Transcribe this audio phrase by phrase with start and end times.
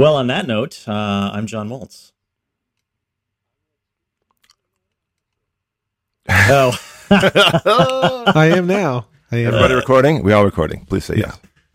[0.00, 2.12] Well, on that note, uh, I'm John Moltz.
[6.26, 6.72] oh.
[8.34, 9.08] I am now.
[9.30, 9.48] I am.
[9.48, 10.22] Everybody recording?
[10.22, 10.86] We all recording.
[10.86, 11.38] Please say yes.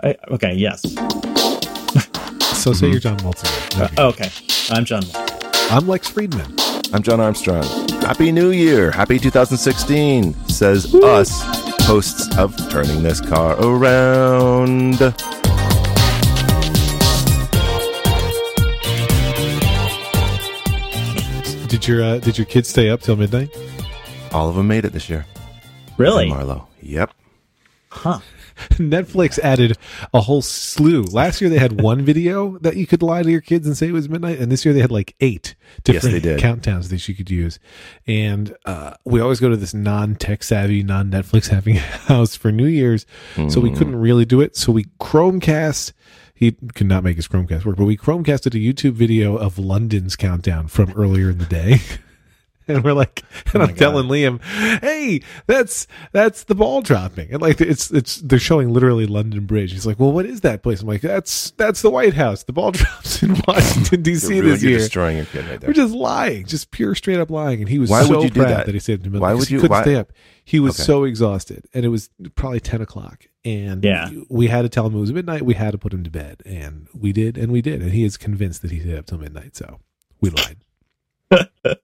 [0.00, 0.82] I, okay, yes.
[2.56, 3.42] So say you're John Moltz.
[3.74, 3.90] again.
[3.98, 4.30] Uh, okay,
[4.72, 5.72] I'm John Moltz.
[5.72, 6.54] I'm Lex Friedman.
[6.92, 7.64] I'm John Armstrong.
[8.02, 8.92] Happy New Year.
[8.92, 11.42] Happy 2016, says us,
[11.86, 15.00] hosts of Turning This Car Around.
[21.68, 23.50] Did your uh, Did your kids stay up till midnight?
[24.32, 25.26] All of them made it this year.
[25.98, 26.28] Really?
[26.30, 26.66] Marlo.
[26.80, 27.12] Yep.
[27.90, 28.20] Huh.
[28.72, 29.76] Netflix added
[30.12, 31.02] a whole slew.
[31.02, 33.88] Last year they had one video that you could lie to your kids and say
[33.88, 35.54] it was midnight, and this year they had like eight
[35.84, 36.40] different they did.
[36.40, 37.58] countdowns that you could use.
[38.06, 42.50] And uh, we always go to this non tech savvy, non Netflix having house for
[42.50, 43.06] New Year's,
[43.48, 44.56] so we couldn't really do it.
[44.56, 45.92] So we Chromecast.
[46.38, 50.14] He could not make his Chromecast work, but we Chromecasted a YouTube video of London's
[50.14, 51.78] countdown from earlier in the day.
[52.70, 54.42] And we're like, oh and I'm telling Liam,
[54.82, 59.72] "Hey, that's that's the ball dropping." And like, it's it's they're showing literally London Bridge.
[59.72, 62.42] He's like, "Well, what is that place?" I'm like, "That's that's the White House.
[62.42, 64.28] The ball drops in Washington D.C.
[64.38, 65.68] Really- this year." destroying your kid right there.
[65.70, 67.60] We're just lying, just pure straight up lying.
[67.60, 68.66] And he was Why so would you do that?
[68.66, 68.74] that?
[68.74, 69.18] he saved him.
[69.18, 70.12] Why would He you- couldn't why- stay up.
[70.44, 70.82] He was Okay.
[70.84, 73.28] so exhausted, and it was probably ten o'clock.
[73.48, 74.10] And Yeah.
[74.28, 75.42] we had to tell him it was midnight.
[75.42, 77.80] We had to put him to bed, and we did, and we did.
[77.82, 79.56] And he is convinced that he stayed up till midnight.
[79.56, 79.80] So
[80.20, 80.58] we lied.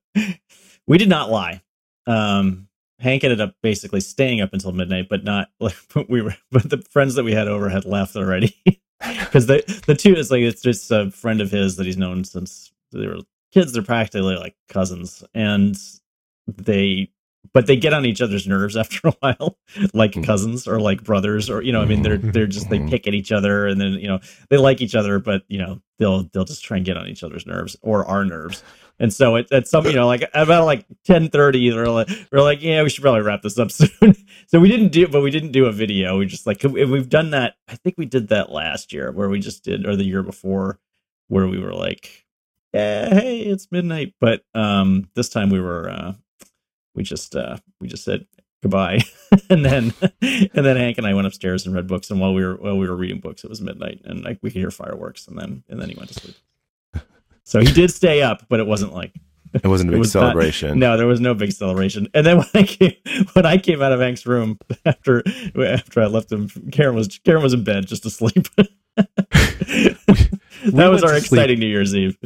[0.86, 1.62] we did not lie.
[2.06, 6.36] Um, Hank ended up basically staying up until midnight, but not like but we were.
[6.50, 8.54] But the friends that we had over had left already
[9.00, 12.24] because the the two is like it's just a friend of his that he's known
[12.24, 13.18] since they were
[13.52, 13.72] kids.
[13.72, 15.76] They're practically like cousins, and
[16.46, 17.10] they
[17.53, 19.59] but they get on each other's nerves after a while,
[19.92, 23.06] like cousins or like brothers, or you know, I mean, they're they're just they pick
[23.06, 26.25] at each other, and then you know they like each other, but you know they'll
[26.33, 28.62] they'll just try and get on each other's nerves or our nerves.
[29.00, 32.43] And so it, at some, you know, like about like ten thirty, we're like, we're
[32.43, 34.15] like, yeah, we should probably wrap this up soon.
[34.47, 36.19] so we didn't do, but we didn't do a video.
[36.19, 37.54] We just like we've done that.
[37.69, 40.78] I think we did that last year, where we just did, or the year before,
[41.28, 42.25] where we were like,
[42.72, 44.15] yeah, hey, it's midnight.
[44.21, 46.12] But um, this time we were, uh,
[46.94, 48.27] we just, uh, we just said
[48.62, 49.00] goodbye,
[49.50, 52.10] and then, and then Hank and I went upstairs and read books.
[52.10, 54.50] And while we were while we were reading books, it was midnight, and like we
[54.50, 56.37] could hear fireworks, and then and then he went to sleep.
[57.47, 59.12] So he did stay up, but it wasn't like
[59.53, 60.78] It wasn't a big was not- celebration.
[60.78, 62.09] no, there was no big celebration.
[62.15, 62.94] And then when I came
[63.34, 65.22] when I came out of Hank's room after
[65.62, 68.49] after I left him, Karen was Karen was in bed just asleep.
[68.97, 71.38] that was our to sleep.
[71.38, 72.16] exciting New Year's Eve.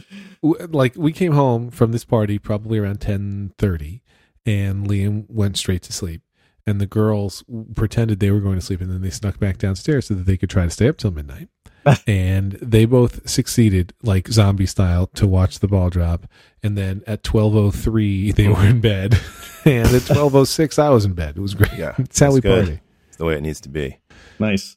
[0.42, 4.00] like we came home from this party probably around 10:30
[4.48, 6.22] and Liam went straight to sleep.
[6.66, 7.44] And the girls
[7.74, 10.36] pretended they were going to sleep and then they snuck back downstairs so that they
[10.36, 11.48] could try to stay up till midnight.
[12.06, 16.26] And they both succeeded like zombie style to watch the ball drop.
[16.62, 19.18] And then at 12:03 they were in bed.
[19.64, 21.36] And at 12:06 I was in bed.
[21.36, 21.72] It was great.
[21.78, 22.64] Yeah, it's how that's we good.
[22.66, 22.80] party.
[23.08, 23.98] It's the way it needs to be.
[24.38, 24.76] Nice.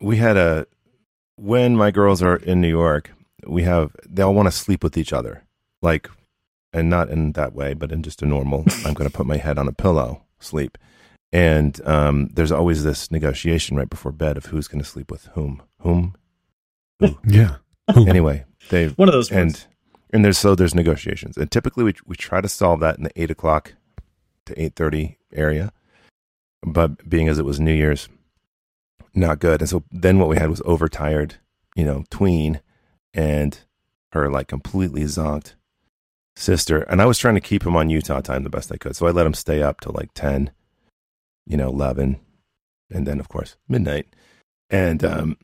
[0.00, 0.66] we had a
[1.36, 3.10] when my girls are in New York,
[3.46, 5.44] we have they all want to sleep with each other,
[5.80, 6.08] like,
[6.72, 8.64] and not in that way, but in just a normal.
[8.84, 10.78] I'm going to put my head on a pillow, sleep,
[11.32, 15.26] and um, there's always this negotiation right before bed of who's going to sleep with
[15.34, 16.14] whom, whom.
[17.26, 17.56] yeah
[17.96, 19.66] Anyway, they One of those and words.
[20.12, 23.20] and there's so there's negotiations, and typically we we try to solve that in the
[23.20, 23.74] eight o'clock
[24.46, 25.72] to eight thirty area,
[26.62, 28.08] but being as it was New Year's,
[29.14, 29.60] not good.
[29.60, 31.36] And so then what we had was overtired,
[31.74, 32.60] you know, tween,
[33.12, 33.58] and
[34.12, 35.54] her like completely zonked
[36.36, 36.82] sister.
[36.82, 39.06] And I was trying to keep him on Utah time the best I could, so
[39.06, 40.50] I let him stay up till like ten,
[41.46, 42.20] you know, eleven,
[42.90, 44.06] and then of course midnight.
[44.70, 45.36] And um,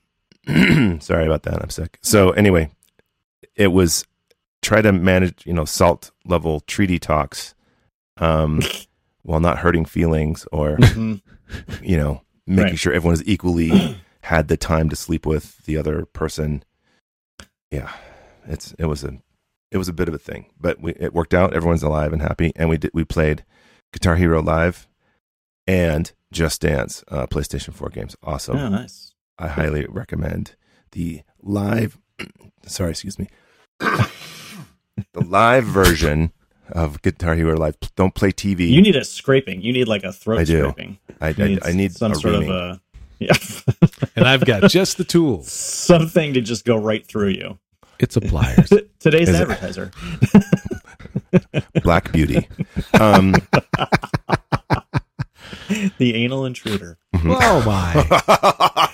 [1.00, 1.98] sorry about that, I'm sick.
[2.02, 2.70] So anyway,
[3.54, 4.04] it was
[4.62, 7.54] try to manage, you know, salt level treaty talks,
[8.16, 8.60] um,
[9.22, 11.20] while not hurting feelings or Mhm.
[11.82, 12.78] you know, making Right.
[12.78, 16.62] sure everyone is equally had the time to sleep with the other person.
[17.70, 17.92] Yeah,
[18.46, 19.18] it's it was a
[19.70, 21.54] it was a bit of a thing, but we, it worked out.
[21.54, 23.44] Everyone's alive and happy, and we did we played
[23.92, 24.86] Guitar Hero Live
[25.66, 28.16] and Just Dance uh, PlayStation Four games.
[28.22, 28.56] Awesome.
[28.56, 29.12] Oh, nice.
[29.38, 30.56] I highly recommend
[30.92, 31.98] the live.
[32.66, 33.28] sorry, excuse me.
[33.78, 34.08] the
[35.24, 36.32] live version
[36.72, 37.76] of Guitar Hero Live.
[37.96, 38.68] Don't play TV.
[38.68, 39.62] You need a scraping.
[39.62, 40.60] You need like a throat I do.
[40.60, 40.98] scraping.
[41.20, 42.50] I, You I, I need some a sort reaming.
[42.50, 42.80] of a
[43.20, 43.32] yeah,
[44.14, 47.58] and I've got just the tools something to just go right through you.
[48.00, 49.90] It's a pliers Today's Is it- advertiser.
[51.82, 52.48] Black Beauty.
[52.98, 53.32] Um,
[55.98, 56.98] the anal intruder.
[57.14, 58.06] oh my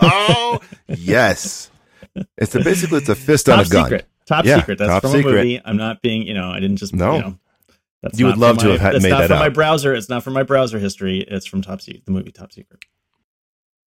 [0.03, 1.71] oh, yes.
[2.39, 3.85] It's a, basically it's a fist on Top a gun.
[3.87, 4.07] secret.
[4.27, 4.79] Top Yeah, secret.
[4.79, 5.33] That's top from secret.
[5.33, 5.61] a movie.
[5.65, 7.15] I'm not being, you know, I didn't just, No.
[7.17, 7.39] you know,
[8.03, 9.49] that's You would love from to my- have had- It's made not that from my
[9.49, 9.95] browser.
[9.95, 11.21] It's not from my browser history.
[11.29, 12.81] It's from Top Secret, the movie Top Secret,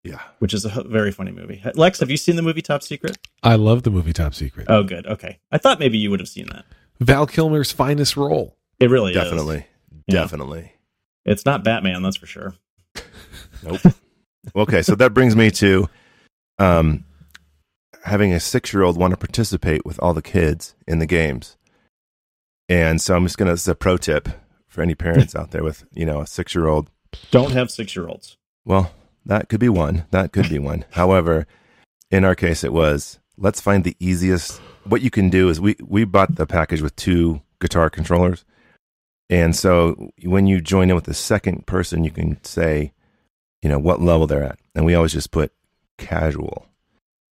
[0.03, 0.21] Yeah.
[0.39, 1.61] which is a very funny movie.
[1.75, 3.17] Lex, have you seen the movie Top Secret?
[3.43, 4.67] I love the movie Top Secret.
[4.69, 5.05] Oh, good.
[5.05, 5.39] Okay.
[5.51, 6.65] I thought maybe you would have seen that.
[6.99, 8.55] Val Kilmer's finest role.
[8.79, 9.17] It really is.
[9.17, 9.65] Definitely.
[10.07, 10.21] Yeah.
[10.21, 10.71] Definitely.
[11.25, 12.53] It's not Batman, that's for sure.
[13.63, 13.81] Nope.
[14.55, 15.89] okay, so that brings me to
[16.59, 17.03] um,
[18.03, 21.57] having a six-year-old want to participate with all the kids in the games,
[22.69, 23.51] and so I'm just gonna.
[23.51, 24.29] This a pro tip
[24.67, 26.89] for any parents out there with you know a six-year-old.
[27.31, 28.37] Don't have six year olds.
[28.63, 28.91] Well,
[29.27, 30.05] that could be one.
[30.11, 30.85] That could be one.
[30.91, 31.45] However,
[32.11, 34.59] in our case, it was let's find the easiest.
[34.85, 38.45] What you can do is we we bought the package with two guitar controllers,
[39.29, 42.93] and so when you join in with the second person, you can say,
[43.61, 45.51] you know, what level they're at, and we always just put
[45.97, 46.67] casual,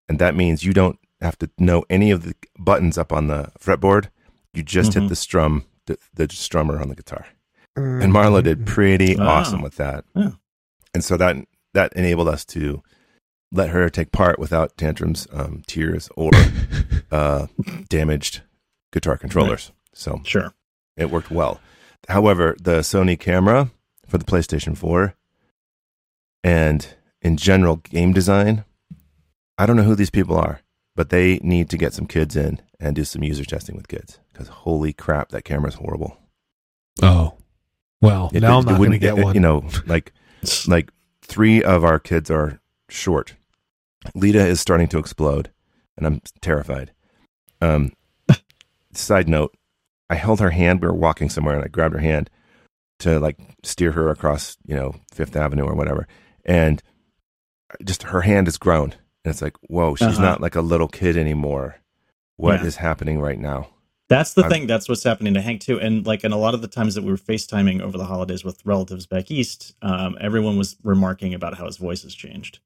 [0.08, 3.52] and that means you don't have to know any of the buttons up on the
[3.60, 4.08] fretboard.
[4.54, 5.02] You just Mhm.
[5.02, 7.26] hit the strum, the, the strummer on the guitar
[7.76, 9.28] and Marlo did pretty Wow.
[9.30, 10.04] awesome with that.
[10.14, 10.32] Yeah.
[10.94, 11.38] And so that
[11.74, 12.82] that enabled us to
[13.52, 16.32] let her take part without tantrums, um, tears, or
[17.12, 17.48] uh,
[17.90, 18.42] damaged
[18.94, 19.72] guitar controllers.
[19.94, 20.54] So Sure.
[20.96, 21.60] it worked well.
[22.10, 23.72] However, the Sony camera
[24.08, 25.14] for the PlayStation 4
[26.44, 26.88] and
[27.22, 28.64] in general game design,
[29.58, 30.62] I don't know who these people are,
[30.96, 34.20] but they need to get some kids in and do some user testing with kids
[34.32, 36.18] because holy crap, that camera's horrible.
[37.02, 37.38] Oh,
[38.02, 39.36] well, It- now it- I'm not going to get it- one.
[39.36, 40.14] You know, like
[40.68, 40.90] like
[41.22, 42.60] three of our kids are
[42.90, 43.36] short.
[44.16, 45.52] Leta is starting to explode,
[45.98, 46.92] and I'm terrified.
[47.62, 47.94] Um,
[48.94, 49.56] side note:
[50.10, 50.82] I held her hand.
[50.82, 52.30] We were walking somewhere, and I grabbed her hand
[53.00, 56.08] to like steer her across, you know, Fifth Avenue or whatever.
[56.46, 56.82] And
[57.84, 58.92] just her hand has grown,
[59.24, 60.22] and it's like, whoa, she's Uh-huh.
[60.22, 61.78] not like a little kid anymore.
[62.38, 62.82] What is Yeah.
[62.82, 63.70] happening right now?
[64.12, 64.68] That's the I'm- thing.
[64.68, 65.80] That's what's happening to Hank too.
[65.80, 68.44] And like, and a lot of the times that we were FaceTiming over the holidays
[68.44, 72.60] with relatives back east, um, everyone was remarking about how his voice has changed.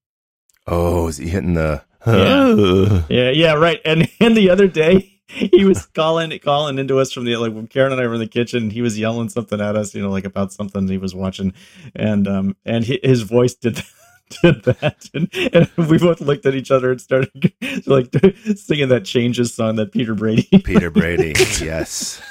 [0.67, 1.83] Oh, is he hitting the?
[2.07, 3.03] Yeah.
[3.09, 3.79] Yeah, yeah, right.
[3.85, 7.65] And and the other day he was calling calling into us from the like when
[7.67, 8.69] Karen and I were in the kitchen.
[8.69, 11.53] He was yelling something at us, you know, like about something he was watching,
[11.95, 13.81] and um and hi his voice did.
[14.41, 17.53] Did that and, and we both looked at each other and started
[17.85, 18.07] like
[18.55, 20.47] singing that changes song that Peter Brady.
[20.63, 21.33] Peter Brady.
[21.63, 22.21] yes.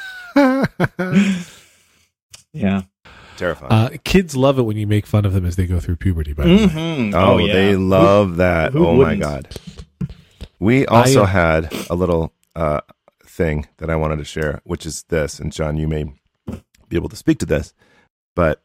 [2.52, 2.82] yeah.
[3.37, 3.73] Terrifying.
[3.73, 6.32] uh, kids love it when you make fun of them as they go through puberty.
[6.32, 7.14] By the way, Mhm.
[7.14, 7.52] oh, yeah.
[7.52, 8.73] they love that.
[8.73, 9.20] who oh wouldn't?
[9.20, 9.49] my god.
[10.61, 12.81] We also I- had a little uh,
[13.26, 15.41] thing that I wanted to share, which is this.
[15.41, 16.05] And John, you may
[16.88, 17.75] be able to speak to this,
[18.37, 18.62] but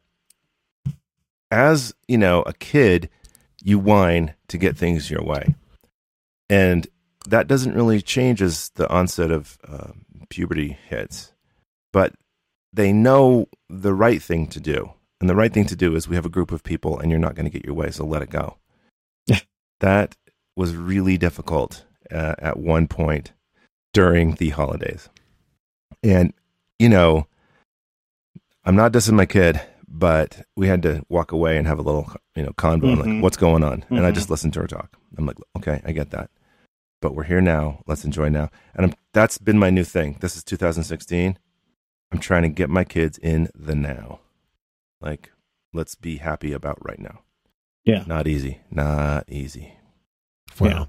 [1.49, 3.09] as you know, a kid,
[3.61, 5.55] you whine to get things your way,
[6.49, 6.87] and
[7.27, 11.33] that doesn't really change as the onset of um, puberty hits.
[11.91, 12.13] But
[12.71, 14.93] they know the right thing to do.
[15.19, 17.19] And the right thing to do is we have a group of people and you're
[17.19, 18.57] not going to get your way, so let it go.
[19.79, 20.15] that
[20.55, 23.33] was really difficult uh, at one point
[23.93, 25.09] during the holidays.
[26.01, 26.33] And,
[26.77, 27.27] you know,
[28.63, 29.59] I'm not dissing my kid,
[29.91, 32.91] but we had to walk away and have a little, you know, convo.
[32.91, 33.05] I'm Mhm.
[33.15, 33.83] like, what's going on?
[33.89, 34.15] And I Mhm.
[34.15, 34.97] just listened to her talk.
[35.17, 36.29] I'm like, okay, I get that.
[37.01, 37.81] But we're here now.
[37.87, 38.49] Let's enjoy now.
[38.75, 40.17] And I'm, that's been my new thing.
[40.19, 41.39] This is 2016.
[42.11, 44.19] I'm trying to get my kids in the now.
[45.01, 45.31] Like,
[45.73, 47.21] let's be happy about right now.
[47.85, 48.03] Yeah.
[48.05, 48.59] Not easy.
[48.69, 49.73] Not easy.
[50.59, 50.67] wow.
[50.69, 50.85] Yeah.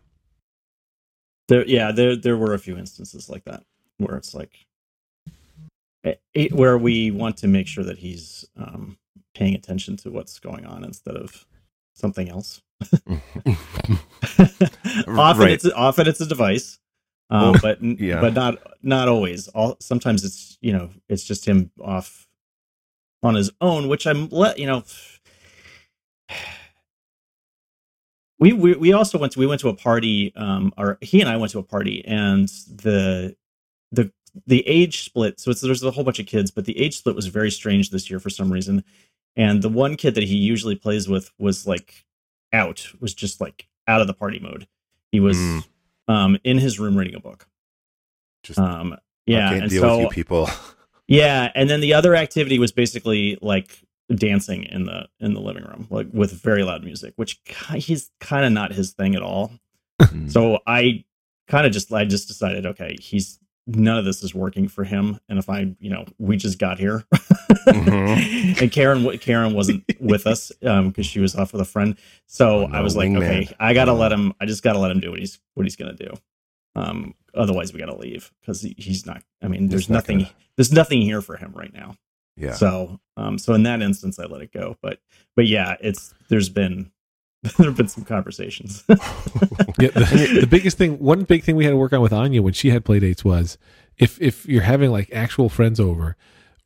[1.48, 3.64] There, yeah, there there were a few instances like that
[3.98, 4.66] where it's like
[6.04, 8.99] it, where we want to make sure that he's um,
[9.35, 11.47] paying attention to what's going on instead of
[11.95, 12.62] something else.
[15.09, 15.52] often Right.
[15.52, 16.78] it's often it's a device,
[17.30, 18.21] um, Well, but yeah.
[18.21, 19.49] but not not always.
[19.49, 22.26] All sometimes it's you know it's just him off
[23.23, 24.85] on his own, which I'm let you know.
[28.38, 31.28] We, we we also went to we went to a party um or he and
[31.28, 33.37] I went to a party and the
[33.92, 34.11] the
[34.46, 37.16] the age split so it's there's a whole bunch of kids but the age split
[37.16, 38.84] was very strange this year for some reason
[39.37, 42.04] and the one kid that he usually plays with was like
[42.52, 44.66] out was just like out of the party mode
[45.12, 45.64] he was Mm.
[46.08, 47.46] um in his room reading a book
[48.42, 48.96] Just um
[49.26, 50.49] yeah can't and deal so with you people.
[51.08, 53.80] yeah and then the other activity was basically like
[54.14, 57.40] dancing in the in the living room like with very loud music which
[57.75, 59.52] he's kind of not his thing at all
[60.00, 60.32] Mm.
[60.32, 61.04] so i
[61.46, 63.38] kind of just i just decided okay he's
[63.76, 66.78] none of this is working for him and if i you know we just got
[66.78, 67.04] here
[67.66, 68.60] Mhm.
[68.62, 71.96] and karen karen wasn't with us um because she was off with a friend
[72.26, 73.96] so Oh, no, i was like okay i gotta Oh.
[73.96, 76.12] let him i just gotta let him do what he's what he's gonna do
[76.76, 79.22] Um, otherwise, we got to leave because he, he's not.
[79.42, 80.18] I mean, there's not nothing.
[80.18, 81.96] gonna- There's nothing here for him right now.
[82.36, 82.54] Yeah.
[82.54, 84.76] So, um, so in that instance, I let it go.
[84.80, 85.00] But,
[85.34, 86.92] but yeah, it's there's been
[87.56, 88.85] there have been some conversations.
[89.78, 92.42] Yeah, the, the biggest thing, one big thing we had to work on with Anya
[92.42, 93.56] when she had play dates was
[93.97, 96.16] if if you're having like actual friends over,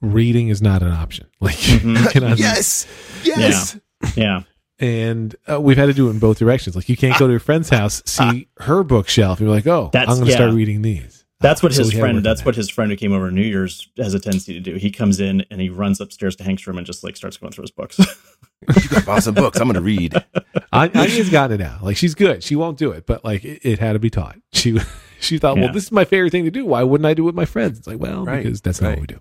[0.00, 1.28] reading is not an option.
[1.40, 2.02] Like Mhm.
[2.02, 2.87] you cannot- yes.
[3.23, 3.78] Yes.
[4.16, 4.43] yeah,
[4.81, 6.75] and uh, we've had to do it in both directions.
[6.75, 9.90] Like you can't go to your friend's house, see her bookshelf, and you're like, oh,
[9.93, 11.13] That's- I'm going to start reading these.
[11.41, 12.25] That's what So his we had to work friend.
[12.26, 14.76] That's what his friend who came over New Year's has a tendency to do.
[14.76, 17.53] He comes in and he runs upstairs to Hank's room and just like starts going
[17.53, 17.99] through his books.
[18.81, 19.61] You got awesome books.
[19.61, 20.14] I'm going to read.
[20.73, 21.81] An- Anya's got it now.
[21.83, 22.43] Like she's good.
[22.43, 24.38] She won't do it, but like it, it had to be taught.
[24.55, 24.79] She
[25.21, 25.64] she thought, Yeah.
[25.64, 26.64] well, this is my favorite thing to do.
[26.64, 27.76] Why wouldn't I do it with my friends?
[27.79, 29.21] It's like, well, Right, because that's not what we do.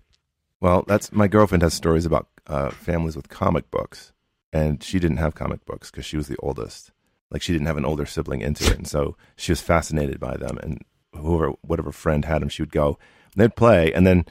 [0.62, 4.14] Well, that's my girlfriend has stories about uh, families with comic books,
[4.54, 6.92] and she didn't have comic books because she was the oldest.
[7.30, 10.38] Like she didn't have an older sibling into it, and so she was fascinated by
[10.38, 10.58] them.
[10.64, 10.84] And
[11.16, 12.98] whoever, whatever friend had them, she would go.
[13.34, 14.26] And they'd play, and then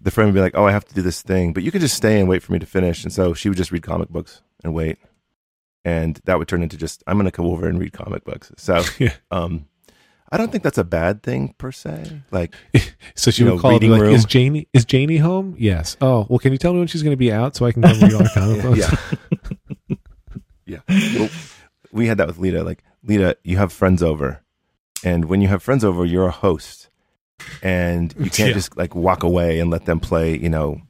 [0.00, 1.80] the friend would be like, "Oh, I have to do this thing, but you can
[1.80, 4.08] just stay and wait for me to finish." And so she would just read comic
[4.10, 4.98] books and wait,
[5.84, 8.52] and that would turn into just, "I'm going to come over and read comic books."
[8.56, 9.14] So, Yeah.
[9.30, 9.66] um,
[10.32, 12.22] I don't think that's a bad thing per se.
[12.30, 12.54] Like,
[13.14, 14.14] So she You would know, call be like, room.
[14.14, 15.96] "Is Janie is Janie home?" Yes.
[16.00, 17.82] Oh, well, can you tell me when she's going to be out so I can
[17.82, 18.78] come read all her comic books?
[18.78, 19.98] yeah.
[20.66, 20.80] yeah.
[21.18, 21.28] Well,
[21.92, 22.62] we had that with Leta.
[22.64, 24.42] Like, Leta, you have friends over.
[25.04, 26.88] And when you have friends over, you're a host.
[27.62, 28.54] And you can't Yeah.
[28.54, 30.80] just like walk away and let them play, you know,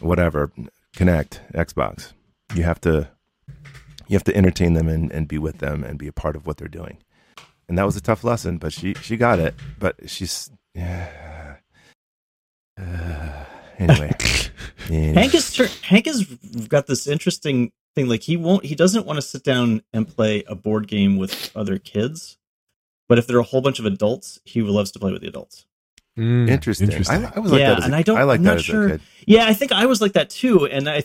[0.00, 0.50] whatever,
[0.96, 2.12] Kinect, Xbox.
[2.54, 3.08] You have to
[4.06, 6.46] you have to entertain them and, and be with them and be a part of
[6.46, 6.98] what they're doing.
[7.68, 9.54] And that was a tough lesson, but she she got it.
[9.78, 11.56] But she's yeah.
[12.80, 13.44] Uh,
[13.78, 14.12] anyway.
[14.90, 15.14] Anyway.
[15.14, 16.24] Hank is Hank has
[16.68, 18.06] got this interesting thing.
[18.06, 21.50] Like he won't, he doesn't want to sit down and play a board game with
[21.56, 22.36] other kids.
[23.08, 25.28] But if there are a whole bunch of adults, he loves to play with the
[25.28, 25.66] adults.
[26.18, 26.90] Mm, Interesting.
[27.10, 28.50] I, I was like Yeah, that as a, and I don't- I like I'm that
[28.50, 29.00] not as sure- a kid.
[29.26, 31.02] Yeah, I think I was like that too, and I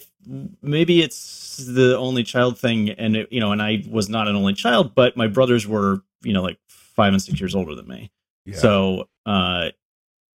[0.62, 4.36] maybe it's the only child thing, and it, you know, and I was not an
[4.36, 7.88] only child, but my brothers were, you know, like five and six years older than
[7.88, 8.12] me.
[8.46, 8.58] Yeah.
[8.58, 9.70] So uh,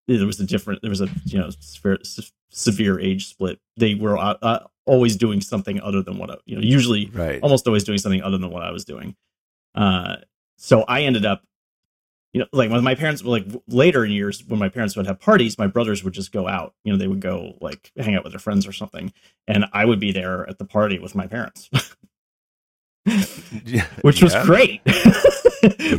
[0.08, 1.98] there was a different, there was a you know severe,
[2.50, 3.60] severe age split.
[3.78, 7.42] They were uh, uh, always doing something other than what I, you know, usually right.
[7.42, 9.16] almost always doing something other than what I was doing.
[9.76, 10.18] Uh,
[10.58, 11.44] so I ended up,
[12.34, 15.06] you know, like when my parents were like later in years when my parents would
[15.06, 16.74] have parties, my brothers would just go out.
[16.84, 19.12] You know, they would go like hang out with their friends or something,
[19.48, 21.70] and I would be there at the party with my parents,
[24.02, 24.82] which was great.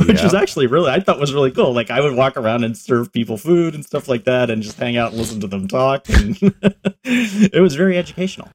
[0.07, 1.75] which was actually really I thought was really cool.
[1.75, 4.79] Like I would walk around and serve people food and stuff like that, and just
[4.79, 6.09] hang out and listen to them talk.
[6.09, 6.39] And
[7.05, 8.49] it was very educational.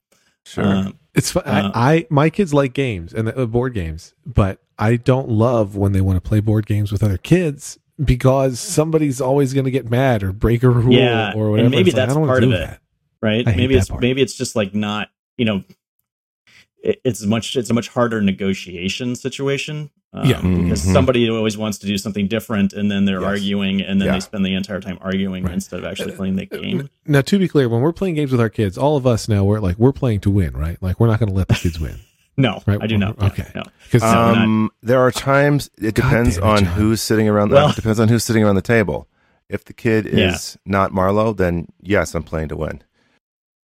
[0.44, 0.64] Sure.
[0.64, 1.44] Um, It's fun.
[1.46, 5.76] Uh, I, I my kids like games and uh, board games, but I don't love
[5.76, 9.70] when they want to play board games with other kids because somebody's always going to
[9.72, 11.68] get mad or break a rule Yeah, or and whatever.
[11.70, 12.58] maybe It's like, that's I don't wanna part of do it.
[12.60, 12.80] that.
[13.20, 13.48] right?
[13.48, 14.00] I maybe it's part.
[14.02, 15.64] maybe it's just like not you know.
[16.80, 17.56] It, it's much.
[17.56, 19.90] It's a much harder negotiation situation.
[20.12, 20.40] Um, Yeah.
[20.40, 20.92] because Mhm.
[20.92, 23.26] somebody always wants to do something different, and then they're Yes.
[23.28, 24.12] arguing, and then Yeah.
[24.14, 25.52] they spend the entire time arguing Right.
[25.54, 26.88] instead of actually playing the game.
[27.04, 29.44] Now, to be clear, when we're playing games with our kids, all of us now
[29.44, 30.80] we're like we're playing to win, right?
[30.80, 31.96] Like we're not going to let the kids win.
[32.38, 33.20] No, Right, I do not.
[33.22, 33.44] okay.
[33.54, 33.62] Yeah, no.
[33.84, 36.66] Because No, um, there are times it depends it, on John.
[36.74, 37.50] who's sitting around.
[37.50, 39.08] Well- it depends on who's sitting around the table.
[39.50, 40.34] If the kid Yeah.
[40.34, 42.82] is not Marlo, then yes, I'm playing to win.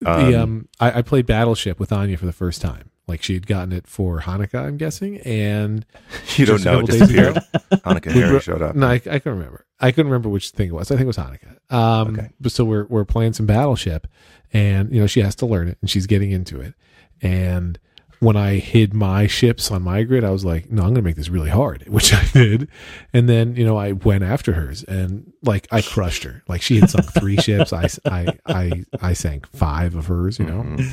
[0.00, 2.90] the um, I, I played Battleship with Anya for the first time.
[3.06, 5.84] Like she had gotten it for Hanukkah, I'm guessing, and
[6.36, 6.78] you don't know.
[6.80, 7.44] It couple just days ago- appeared.
[7.84, 8.74] Hanukkah We Harry showed up.
[8.74, 9.66] No, I, I couldn't remember.
[9.78, 10.90] I couldn't remember which thing it was.
[10.90, 11.72] I think it was Hanukkah.
[11.74, 12.30] Um, Okay.
[12.40, 14.06] But so we're we're playing some Battleship,
[14.54, 16.72] and you know she has to learn it, and she's getting into it.
[17.20, 17.78] And
[18.24, 21.02] when I hid my ships on my grid, I was like, no, I'm going to
[21.02, 22.68] make this really hard, which I did.
[23.12, 26.42] And then you know I went after hers, and like I crushed her.
[26.48, 27.72] Like she had sunk three ships.
[27.72, 30.38] I I I I sank five of hers.
[30.38, 30.90] You know, Mhm.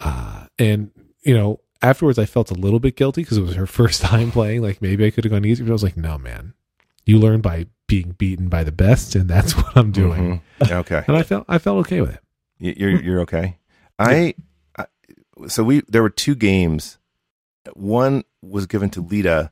[0.00, 0.90] uh, and
[1.22, 4.30] you know afterwards I felt a little bit guilty because it was her first time
[4.30, 4.62] playing.
[4.62, 6.54] Like maybe I could have gone easier, but I was like, no, man,
[7.04, 10.40] you learn by being beaten by the best, and that's what I'm doing.
[10.60, 10.70] Mhm.
[10.80, 11.02] Okay.
[11.06, 12.20] And I felt I felt okay with it.
[12.78, 13.58] You're you're okay.
[13.98, 14.34] I
[15.48, 16.98] so we there were two games.
[17.74, 19.50] One was given to Leta,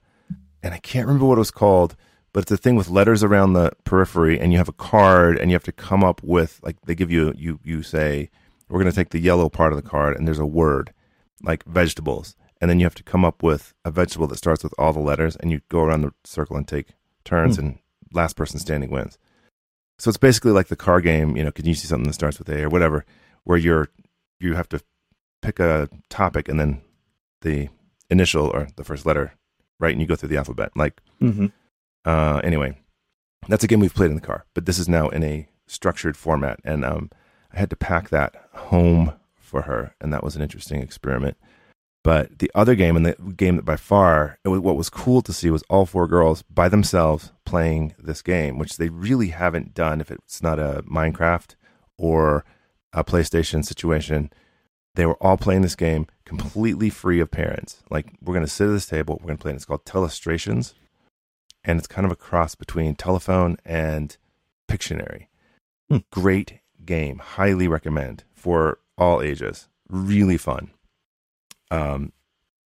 [0.62, 1.96] and I can't remember what it was called,
[2.32, 5.50] but it's a thing with letters around the periphery, and you have a card, and
[5.50, 8.30] you have to come up with like they give you you you say
[8.68, 10.92] we're going to take the yellow part of the card, and there's a word
[11.42, 14.74] like vegetables, and then you have to come up with a vegetable that starts with
[14.78, 16.88] all the letters, and you go around the circle and take
[17.24, 17.66] turns, hmm.
[17.66, 17.78] and
[18.12, 19.18] last person standing wins.
[19.98, 22.38] So it's basically like the car game, you know, can you see something that starts
[22.38, 23.04] with A or whatever,
[23.44, 23.88] where you're
[24.38, 24.80] you have to
[25.42, 26.82] pick a topic and then
[27.42, 27.68] the
[28.10, 29.34] initial or the first letter,
[29.78, 29.92] right?
[29.92, 30.72] And you go through the alphabet.
[30.76, 31.46] Like hmm
[32.04, 32.76] uh anyway.
[33.48, 36.16] That's a game we've played in the car, but this is now in a structured
[36.16, 37.10] format, and um,
[37.52, 41.36] I had to pack that home for her, and that was an interesting experiment.
[42.04, 45.32] But the other game, and the game that by far, was, what was cool to
[45.32, 50.00] see was all four girls by themselves playing this game, which they really haven't done
[50.00, 51.56] if it's not a Minecraft
[51.98, 52.44] or
[52.92, 54.30] a PlayStation situation.
[54.94, 57.82] They were all playing this game completely free of parents.
[57.90, 59.56] Like, we're going to sit at this table, we're going to play it.
[59.56, 60.74] It's called Telestrations,
[61.64, 64.16] and it's kind of a cross between telephone and
[64.68, 65.26] Pictionary.
[65.88, 65.98] Hmm.
[66.10, 67.18] Great game.
[67.18, 69.68] Highly recommend for all ages.
[69.88, 70.70] Really fun
[71.70, 72.12] um,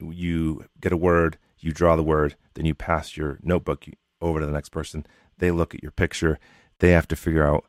[0.00, 3.86] you get a word, you draw the word, then you pass your notebook
[4.20, 5.06] over to the next person.
[5.38, 6.38] They look at your picture.
[6.78, 7.64] They have to figure out,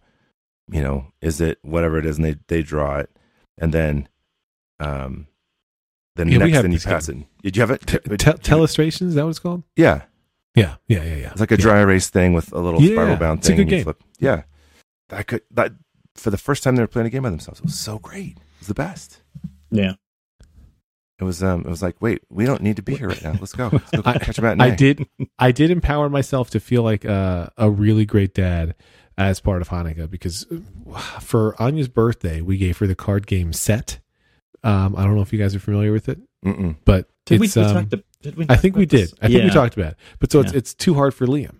[0.70, 3.10] you know, is it whatever it is, and they they draw it,
[3.58, 4.08] and then,
[4.80, 5.28] um,
[6.16, 7.22] then yeah, next then you pass game.
[7.22, 7.44] it.
[7.44, 7.82] Did you have it?
[7.86, 9.08] T- T- telestrations?
[9.08, 9.64] Is that what it's called?
[9.76, 10.04] Yeah.
[10.56, 11.32] Yeah, yeah, yeah, yeah.
[11.32, 11.84] It's like a dry yeah.
[11.84, 13.54] erase thing with a little yeah, spiral bound thing.
[13.54, 13.84] It's a good game.
[13.84, 14.02] Flip.
[14.20, 14.44] Yeah,
[15.10, 15.74] that could that
[16.16, 17.60] for the first time they were playing a game by themselves.
[17.60, 18.38] It was so great.
[18.38, 19.22] It was the best.
[19.70, 19.96] Yeah
[21.20, 23.34] it was um it was like wait we don't need to be here right now
[23.40, 24.66] let's go, let's go I, catch a matinee.
[24.66, 25.08] I did
[25.40, 28.76] I did empower myself to feel like a, a really great dad
[29.18, 33.54] as part of Hanukkah because uh, for Anya's birthday we gave her the card game
[33.54, 34.00] set.
[34.66, 36.76] Um, I don't know if you guys are familiar with it, Mm-mm.
[36.86, 39.10] but did it's we, we um, to, did we I think we did.
[39.10, 39.14] This?
[39.22, 39.46] I think yeah.
[39.46, 39.98] we talked about it.
[40.20, 40.46] But so yeah.
[40.46, 41.60] it's it's too hard for Liam,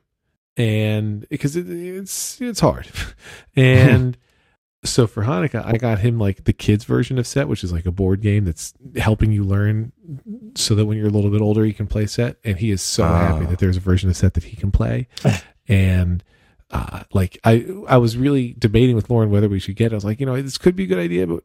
[0.58, 2.88] and because it, it's it's hard,
[3.56, 4.18] and
[4.86, 7.86] so for Hanukkah, I got him like the kids version of Set, which is like
[7.86, 9.92] a board game that's helping you learn
[10.56, 12.38] so that when you're a little bit older, you can play Set.
[12.44, 13.08] And he is so oh.
[13.08, 15.08] happy that there's a version of Set that he can play.
[15.68, 16.24] and
[16.72, 19.88] uh, like I, I was really debating with Lauren whether we should get.
[19.88, 19.94] It.
[19.94, 21.44] I was like, you know, this could be a good idea, but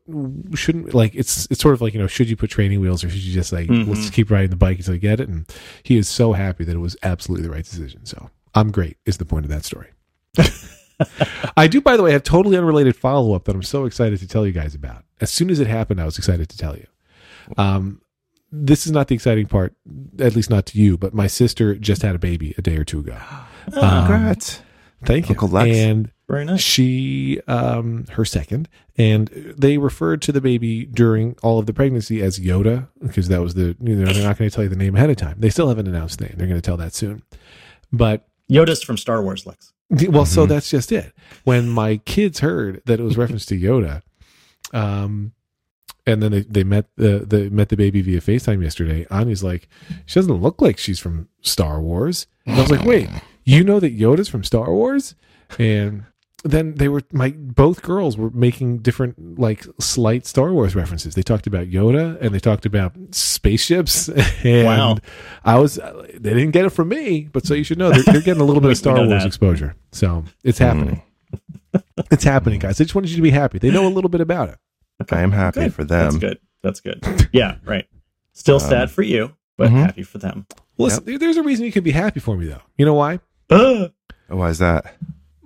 [0.55, 3.11] shouldn't like it's it's sort of like you know, should you put training wheels or
[3.11, 3.91] should you just like mm-hmm.
[3.91, 5.29] let's keep riding the bike until you get it?
[5.29, 5.47] And
[5.83, 8.07] he is so happy that it was absolutely the right decision.
[8.07, 8.97] So I'm great.
[9.05, 9.91] Is the point of that story.
[11.57, 14.29] I do, by the way, have totally unrelated follow up that I'm so excited to
[14.29, 15.05] tell you guys about.
[15.21, 16.87] As soon as it happened, I was excited to tell you.
[17.57, 18.03] Um,
[18.53, 19.75] this is not the exciting part,
[20.19, 22.85] at least not to you, but my sister just had a baby a day or
[22.85, 23.17] two ago.
[23.73, 24.63] Oh, um, congrats.
[25.05, 25.55] Thank Uncle you.
[25.55, 25.77] Lex.
[25.77, 26.61] And very nice.
[26.61, 32.23] She, um, her second, and they referred to the baby during all of the pregnancy
[32.23, 34.77] as Yoda because that was the, you know, they're not going to tell you the
[34.77, 35.37] name ahead of time.
[35.39, 36.35] They still haven't announced the name.
[36.37, 37.23] They're going to tell that soon.
[37.93, 39.73] But Yoda's from Star Wars, Lex.
[39.91, 40.25] Well, mm-hmm.
[40.25, 41.13] so that's just it.
[41.43, 44.03] When my kids heard that it was reference to Yoda,
[44.73, 45.33] um,
[46.07, 49.07] and then they, they met the they met the baby via FaceTime yesterday.
[49.11, 49.69] Anya's like,
[50.07, 52.27] she doesn't look like she's from Star Wars.
[52.47, 53.09] And I was like, wait,
[53.51, 55.15] you know that Yoda's from Star Wars?
[55.59, 56.05] And
[56.45, 61.15] then they were my both girls were making different like slight Star Wars references.
[61.15, 64.09] They talked about Yoda and they talked about spaceships.
[64.43, 64.97] And wow.
[65.45, 68.23] I was they didn't get it from me, but so you should know they're, they're
[68.23, 69.27] getting a little bit of Star Wars that.
[69.27, 69.75] exposure.
[69.93, 70.65] So it's hmm.
[70.65, 71.03] happening.
[71.75, 71.83] Mm.
[72.11, 72.81] it's happening, guys.
[72.81, 73.59] I just wanted you to be happy.
[73.59, 74.59] They know a little bit about it.
[75.03, 75.17] Okay.
[75.17, 75.75] I am happy good.
[75.75, 76.05] for them.
[76.05, 76.39] That's good.
[76.63, 77.29] That's good.
[77.33, 77.87] Yeah, right.
[78.33, 79.79] Still um, sad for you, but mm-hmm.
[79.79, 80.47] happy for them.
[80.79, 81.21] Listen, yep.
[81.21, 82.63] there's a reason you could be happy for me though.
[82.79, 83.21] You know why?
[83.51, 83.89] Uh,
[84.29, 84.95] why is that?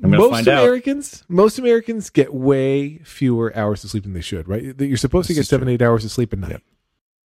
[0.00, 1.30] most Americans, out.
[1.30, 4.48] most Americans get way fewer hours of sleep than they should.
[4.48, 4.78] Right?
[4.78, 5.74] You're supposed this to get seven, true.
[5.74, 6.62] eight hours of sleep a night.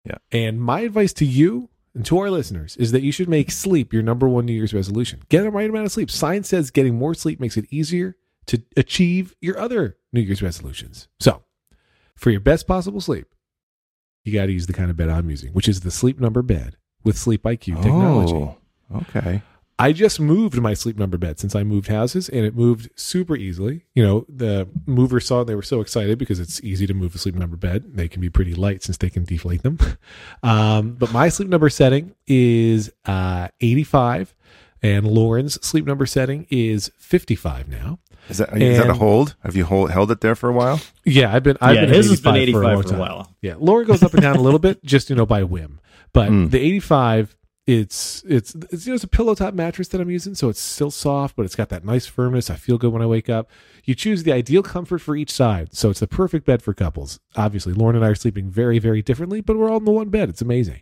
[0.05, 0.17] Yeah.
[0.33, 0.47] yeah.
[0.47, 3.93] And my advice to you and to our listeners is that you should make sleep
[3.93, 5.23] your number one New Year's resolution.
[5.29, 6.11] Get the right amount of sleep.
[6.11, 11.09] Science says getting more sleep makes it easier to achieve your other New Year's resolutions.
[11.21, 11.43] So,
[12.14, 13.27] for your best possible sleep,
[14.25, 16.43] you got to use the kind of bed I'm using, which is the Sleep Number
[16.43, 18.33] bed with Sleep IQ technology.
[18.33, 18.57] Oh,
[18.97, 19.43] okay.
[19.81, 23.37] I just moved my sleep number bed since I moved houses and it moved super
[23.37, 23.85] easily.
[23.95, 27.19] You know, the movers saw they were so excited because it's easy to move a
[27.19, 27.97] sleep number bed.
[27.97, 29.79] They can be pretty light since they can deflate them.
[30.43, 34.35] Um, but my sleep number setting is uh, 85
[34.83, 37.99] and Lauren's sleep number setting is 55 now.
[38.29, 39.35] Is that, is that a hold?
[39.43, 40.81] Have you hold, held it there for a while?
[41.05, 41.57] Yeah, I've been.
[41.61, 43.37] I've yeah, been his has been 85 for a, for a while.
[43.41, 45.81] Yeah, Lauren goes up and down a little bit, just you know by whim.
[46.12, 46.51] But mm.
[46.51, 47.37] the 85
[47.68, 50.61] it's, it's it's you know it's a pillow top mattress that I'm using, so it's
[50.61, 52.48] still soft, but it's got that nice firmness.
[52.48, 53.50] I feel good when I wake up.
[53.85, 57.20] You choose the ideal comfort for each side, so it's the perfect bed for couples.
[57.37, 60.09] Obviously, Lauren and I are sleeping very very differently, but we're all in the one
[60.09, 60.31] bed.
[60.31, 60.81] It's amazing.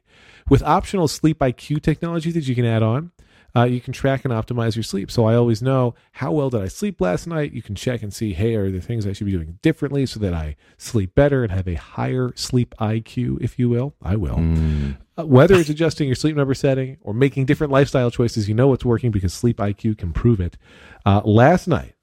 [0.49, 3.11] With optional sleep IQ technology that you can add on,
[3.57, 5.11] uh, you can track and optimize your sleep.
[5.11, 7.53] So I always know how well did I sleep last night.
[7.53, 10.21] You can check and see, hey, are there things I should be doing differently so
[10.21, 13.95] that I sleep better and have a higher sleep IQ, if you will.
[14.03, 14.37] I will.
[14.37, 14.99] Mm.
[15.19, 18.73] Uh, whether it's adjusting your sleep number setting or making different lifestyle choices, you know
[18.75, 20.59] it's working because Sleep IQ can prove it.
[21.07, 21.95] Uh, last night,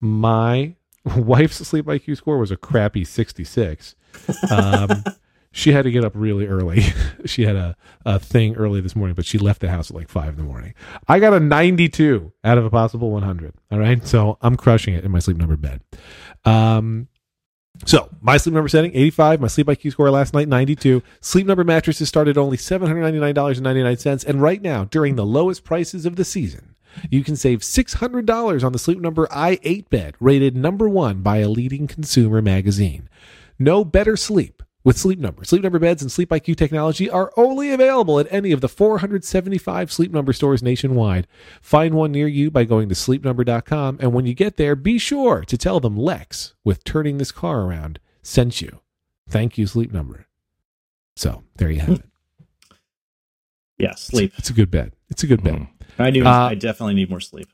[0.00, 0.74] my
[1.16, 3.94] wife's sleep IQ score was a crappy 66.
[4.50, 5.04] Um,
[5.52, 6.82] she had to get up really early.
[7.24, 10.08] she had a, a thing early this morning, but she left the house at like
[10.08, 10.74] five in the morning.
[11.06, 13.54] I got a 92 out of a possible 100.
[13.70, 14.06] All right.
[14.06, 15.80] So I'm crushing it in my sleep number bed.
[16.44, 17.08] Um,
[17.86, 19.40] so my sleep number setting 85.
[19.40, 21.02] My sleep IQ score last night 92.
[21.20, 24.24] Sleep number mattresses started only $799.99.
[24.26, 26.74] And right now, during the lowest prices of the season,
[27.10, 31.48] you can save $600 on the Sleep Number i8 bed, rated number one by a
[31.48, 33.08] leading consumer magazine.
[33.58, 35.44] No better sleep with Sleep Number.
[35.44, 39.92] Sleep Number beds and Sleep IQ technology are only available at any of the 475
[39.92, 41.26] Sleep Number stores nationwide.
[41.60, 43.98] Find one near you by going to sleepnumber.com.
[44.00, 47.64] And when you get there, be sure to tell them Lex, with turning this car
[47.64, 48.80] around, sent you.
[49.28, 50.26] Thank you, Sleep Number.
[51.16, 52.04] So there you have it.
[53.80, 54.30] Yeah, sleep.
[54.30, 54.90] It's, it's a good bed.
[55.08, 55.54] It's a good bed.
[55.54, 55.68] Mm.
[56.00, 56.26] I do.
[56.26, 57.46] Uh, I definitely need more sleep.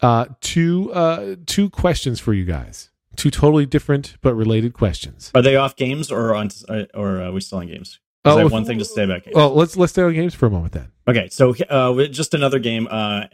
[0.00, 2.88] Uh, two uh, two questions for you guys.
[3.16, 5.30] Two totally different but related questions.
[5.34, 6.48] Are they off games or on
[6.94, 7.98] or are we still on games?
[8.24, 9.34] 'Cause Oh, I have if- one thing to say about games.
[9.34, 10.88] Well, let's let's stay on games for a moment then.
[11.08, 12.86] Okay, so uh, just another game.
[12.90, 13.24] Uh,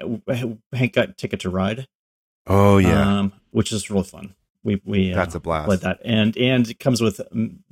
[0.73, 1.87] Hank got Ticket to Ride.
[2.47, 4.35] Oh yeah, um, which is really fun.
[4.65, 5.67] We we uh, that's a blast.
[5.67, 7.63] played that, and and it comes with um,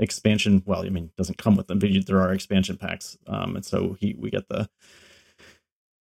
[0.00, 0.62] expansion.
[0.66, 3.16] Well, I mean, it doesn't come with them, but you, there are expansion packs.
[3.28, 4.68] Um, and so he we get the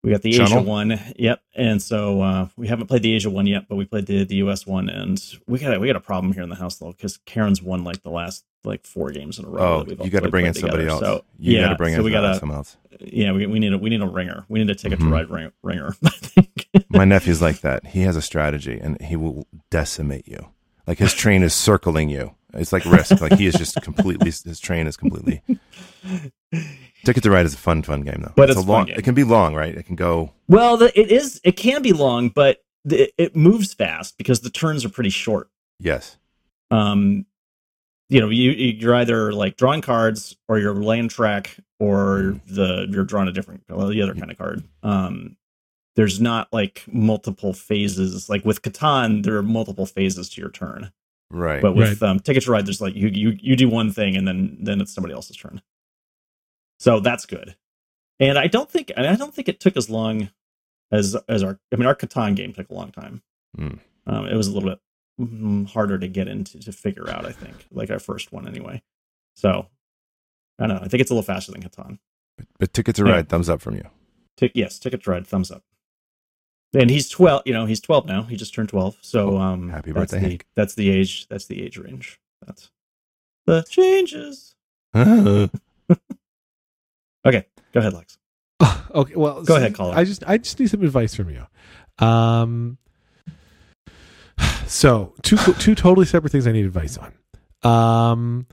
[0.04, 1.00] we got the Asia one.
[1.18, 4.24] Yep, and so uh, we haven't played the Asia one yet, but we played the
[4.26, 6.78] the US one, and we got a, we got a problem here in the house
[6.78, 9.60] though because Karen's won like the last like four games in a row.
[9.62, 10.90] Oh, that we've all you got to bring in somebody together.
[11.06, 11.20] else.
[11.20, 12.78] So you yeah, got to bring so in we gotta someone else.
[13.00, 14.46] yeah we, we need a we need a ringer.
[14.50, 15.04] We need a Ticket Mhm.
[15.06, 15.96] to Ride ring, ringer.
[16.06, 16.68] I think.
[16.90, 17.88] My nephew's like that.
[17.88, 20.48] He has a strategy, and he will decimate you.
[20.88, 22.36] Like his train is circling you.
[22.54, 23.20] It's like risk.
[23.20, 24.28] Like he is just completely.
[24.28, 25.42] His train is completely.
[27.06, 28.34] Ticket to Ride is a fun, fun game though.
[28.36, 28.86] But it's a a long.
[28.86, 28.96] game.
[28.98, 29.76] It can be long, right?
[29.76, 30.32] It can go.
[30.48, 31.42] Well, the, it is.
[31.44, 35.50] It can be long, but the, it moves fast because the turns are pretty short.
[35.80, 36.18] Yes.
[36.72, 37.26] Um,
[38.10, 43.04] you know, you you're either like drawing cards, or you're laying track, or the you're
[43.04, 44.64] drawing a different, well, the other kind of card.
[44.84, 45.36] Um,
[45.96, 48.30] there's not like multiple phases.
[48.30, 50.92] Like with Catan, there are multiple phases to your turn.
[51.34, 51.62] Right.
[51.62, 54.28] But with um, Ticket to Ride, there's like you you you do one thing, and
[54.28, 55.62] then then it's somebody else's turn.
[56.80, 57.56] So that's good.
[58.20, 60.30] And I don't think I don't think it took as long
[60.92, 63.24] as as our I mean our Catan game took a long time.
[63.58, 63.80] Mm.
[64.06, 64.80] Um, it was a little bit
[65.20, 67.26] mm, harder to get into to figure out.
[67.26, 68.84] I think like our first one anyway.
[69.36, 69.68] So
[70.60, 70.84] I don't know.
[70.84, 71.98] I think it's a little faster than Catan.
[72.38, 73.14] but, but Ticket to Yeah.
[73.14, 73.90] Ride, thumbs up from you.
[74.38, 75.64] Tick yes, Ticket to Ride, thumbs up.
[76.74, 77.44] And he's twelve.
[77.46, 78.24] You know, he's twelve now.
[78.24, 78.98] He just turned twelve.
[79.02, 80.46] So Oh, um, happy that's birthday, the, Hank.
[80.56, 81.28] That's the age.
[81.28, 82.20] That's the age range.
[82.46, 82.70] That's
[83.46, 84.56] the changes.
[87.26, 88.18] Okay, go ahead, Lex.
[88.94, 89.98] okay, well, Go so ahead, Colin.
[89.98, 92.06] I just I just need some advice from you.
[92.06, 92.78] Um,
[94.68, 97.14] so two two totally separate things I need advice on.
[97.64, 98.48] Um,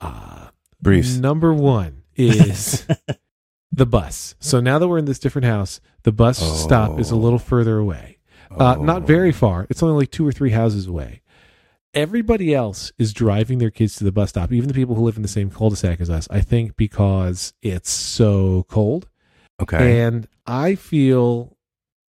[0.00, 0.48] uh,
[0.82, 1.16] Briefs.
[1.16, 2.84] Number one is
[3.72, 4.34] the bus.
[4.40, 7.18] So now that we're in this different house, the bus stop is a Oh.
[7.18, 8.18] little further away.
[8.50, 9.06] Uh, not Oh.
[9.06, 9.66] very far.
[9.68, 11.20] It's only like two or three houses away.
[11.94, 15.16] Everybody else is driving their kids to the bus stop, even the people who live
[15.16, 16.28] in the same cul-de-sac as us.
[16.30, 19.08] I think because it's so cold,
[19.62, 20.00] Okay.
[20.02, 21.56] and I feel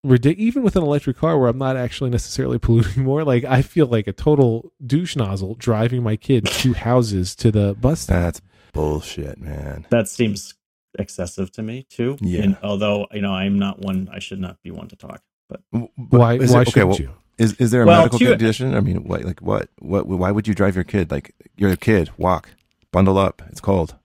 [0.03, 0.47] ridiculous.
[0.47, 3.85] Even with an electric car, where I'm not actually necessarily polluting more, like I feel
[3.85, 8.15] like a total douche nozzle driving my kid two houses to the bus stop.
[8.15, 8.41] That's
[8.73, 9.85] bullshit, man.
[9.91, 10.55] That seems
[10.99, 12.17] excessive to me too.
[12.21, 12.41] Yeah.
[12.43, 15.21] And although you know I'm not one, I should not be one to talk.
[15.49, 16.33] But but Why?
[16.35, 17.11] is Why it- shouldn't well, you?
[17.37, 18.73] Is is there a Well, medical two- condition?
[18.75, 19.69] I mean, what, like what?
[19.79, 20.07] What?
[20.07, 21.11] Why would you drive your kid?
[21.11, 22.09] Like you're a kid.
[22.17, 22.49] Walk.
[22.91, 23.41] Bundle up.
[23.49, 23.95] It's cold.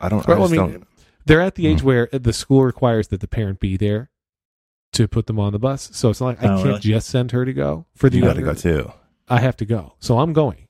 [0.00, 0.26] I don't.
[0.28, 0.86] I Well, I just mean, don't.
[1.26, 1.86] They're at the age Hmm.
[1.86, 4.08] where the school requires that the parent be there
[4.92, 5.90] to put them on the bus.
[5.92, 6.78] So it's not like I Oh, can't really?
[6.80, 7.86] just send her to go.
[7.94, 8.92] For the You got to go too.
[9.28, 9.94] I have to go.
[10.00, 10.66] So I'm going.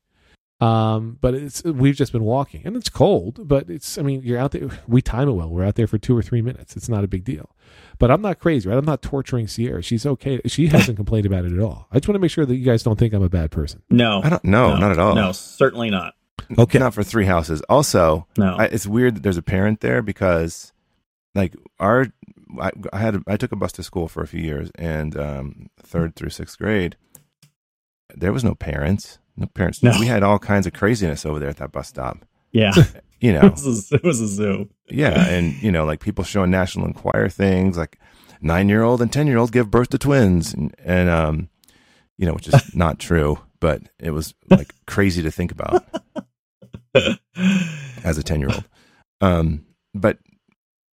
[0.60, 4.38] Um, but it's we've just been walking and it's cold, but it's I mean, you're
[4.38, 5.48] out there we time it well.
[5.48, 6.76] We're out there for two or three minutes.
[6.76, 7.54] It's not a big deal.
[7.98, 8.76] But I'm not crazy, right?
[8.76, 9.82] I'm not torturing Sierra.
[9.82, 10.40] She's okay.
[10.46, 11.86] She hasn't complained about it at all.
[11.90, 13.82] I just want to make sure that you guys don't think I'm a bad person.
[13.90, 14.44] no, I don't.
[14.44, 15.14] No, not at all.
[15.14, 16.14] No, certainly not.
[16.58, 16.78] Okay.
[16.78, 17.62] Not for three houses.
[17.68, 18.56] Also, No.
[18.58, 20.72] I, it's weird that there's a parent there because,
[21.34, 22.06] like, our
[22.60, 25.16] I, I had a, I took a bus to school for a few years, and
[25.16, 26.96] um, third through sixth grade,
[28.14, 29.18] there was no parents.
[29.40, 29.82] No parents.
[29.82, 29.92] No.
[29.98, 32.18] We had all kinds of craziness over there at that bus stop.
[32.52, 32.72] yeah,
[33.20, 34.68] You it, know, was a, it was a zoo.
[34.88, 37.98] yeah, and you know, like people showing National Enquirer things, like
[38.40, 41.48] nine year old and ten year old give birth to twins, and, and um,
[42.18, 45.84] you know, which is not true, but it was like crazy to think about.
[48.04, 48.64] as a 10 year old.
[49.20, 50.18] Um, but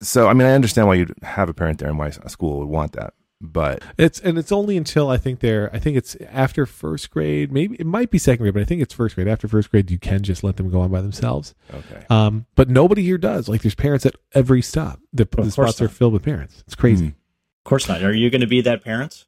[0.02, 2.58] so, I mean, I understand why you'd have a parent there and why a school
[2.60, 3.14] would want that.
[3.40, 7.52] But It's and it's only until I think they're I think it's after first grade,
[7.52, 9.28] maybe it might be second grade, but I think it's first grade.
[9.28, 11.54] After first grade, you can just let them go on by themselves.
[11.72, 12.04] okay.
[12.10, 13.48] Um, but nobody here does.
[13.48, 15.00] Like there's parents at every stop.
[15.12, 16.62] The, Of the course spots are filled with parents.
[16.66, 17.06] It's crazy.
[17.06, 17.10] Hmm.
[17.10, 18.02] Of course not.
[18.02, 19.26] Are you going to be that parent?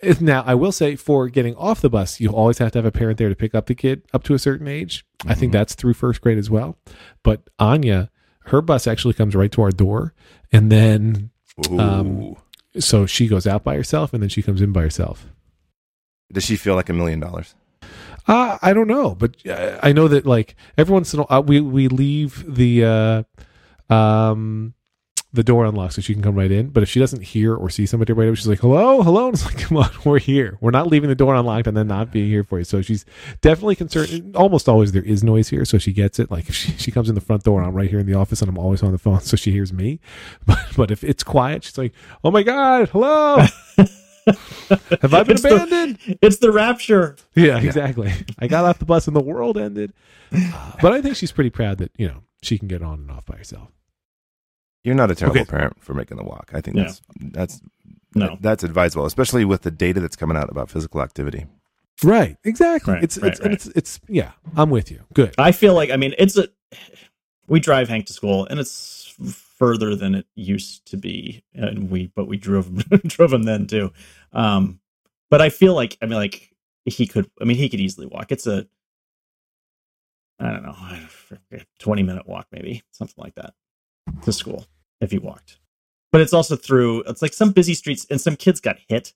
[0.00, 2.86] It's- Now, I will say for getting off the bus, you always have to have
[2.86, 5.04] a parent there to pick up the kid up to a certain age.
[5.26, 5.54] I think Mhm.
[5.54, 6.78] that's through first grade as well.
[7.22, 8.10] But Anya,
[8.46, 10.14] her bus actually comes right to our door.
[10.52, 11.30] And then,
[11.70, 11.78] Ooh.
[11.78, 12.36] um,
[12.78, 15.26] so she goes out by herself and then she comes in by herself.
[16.32, 17.54] Does she feel like a million dollars?
[18.26, 21.38] Uh, I don't know, but uh, I know that like every once in a while,
[21.38, 24.74] uh, we, we leave the, uh, um,
[25.32, 26.68] the door unlocked so she can come right in.
[26.68, 29.26] But if she doesn't hear or see somebody right away, she's like, hello, hello.
[29.26, 30.56] And it's like, come on, we're here.
[30.62, 32.64] We're not leaving the door unlocked and then not being here for you.
[32.64, 33.04] So she's
[33.42, 34.34] definitely concerned.
[34.34, 35.66] Almost always there is noise here.
[35.66, 36.30] So she gets it.
[36.30, 38.40] Like if she, she comes in the front door I'm right here in the office
[38.40, 39.20] and I'm always on the phone.
[39.28, 40.00] So she hears me.
[40.46, 41.92] But, but if it's quiet, she's like,
[42.24, 43.44] oh my God, hello.
[45.02, 46.18] Have I been It's the- abandoned?
[46.22, 47.16] It's the rapture.
[47.34, 48.12] Yeah, exactly.
[48.38, 49.92] I got off the bus and the world ended.
[50.32, 53.10] Uh, but I think she's pretty proud that, you know, she can get on and
[53.10, 53.68] off by herself.
[54.84, 55.50] You're not a terrible Okay.
[55.50, 56.50] parent for making the walk.
[56.54, 56.84] I think Yeah.
[56.84, 57.60] that's that's
[58.14, 58.38] No.
[58.40, 61.46] that's advisable, especially with the data that's coming out about physical activity.
[62.04, 62.36] Right.
[62.44, 62.94] Exactly.
[62.94, 63.52] Right, it's right, it's right.
[63.52, 65.04] it's it's yeah, I'm with you.
[65.14, 65.34] Good.
[65.36, 66.48] I feel like I mean it's a
[67.48, 69.14] we drive Hank to school and it's
[69.58, 72.72] further than it used to be and we but we drove
[73.06, 73.92] drove him then too.
[74.32, 74.80] Um
[75.28, 78.30] but I feel like I mean like he could I mean he could easily walk.
[78.30, 78.66] It's a
[80.40, 80.76] I don't know,
[81.80, 83.54] 20 minute walk maybe, something like that
[84.22, 84.66] to school
[85.00, 85.58] if he walked.
[86.10, 89.12] But it's also through it's like some busy streets and some kids got hit.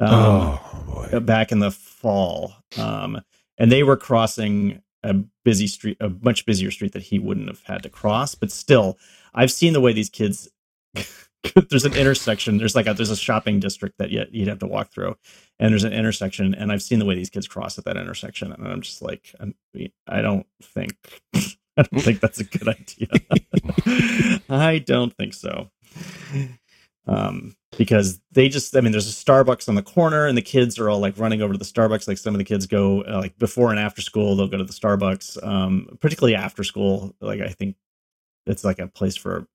[0.00, 1.08] Um, oh boy.
[1.12, 3.20] uh, back in the fall, um,
[3.58, 7.62] and they were crossing a busy street, a much busier street that he wouldn't have
[7.64, 8.34] had to cross.
[8.34, 8.98] But still,
[9.34, 10.48] I've seen the way these kids.
[11.70, 12.58] there's an intersection.
[12.58, 15.16] There's like a there's a shopping district that yet you'd have to walk through,
[15.58, 18.52] and there's an intersection, and I've seen the way these kids cross at that intersection,
[18.52, 19.54] and I'm just like, I'm,
[20.08, 20.96] I don't think,
[21.76, 23.08] I don't think that's a good idea.
[24.48, 25.70] I don't think so
[27.06, 30.78] um, because they just, I mean, there's a Starbucks on the corner, and the kids
[30.78, 32.06] are all like running over to the Starbucks.
[32.06, 34.64] Like some of the kids go uh, like before and after school, they'll go to
[34.64, 37.14] the Starbucks, um, particularly after school.
[37.20, 37.76] Like I think
[38.46, 39.46] it's like a place for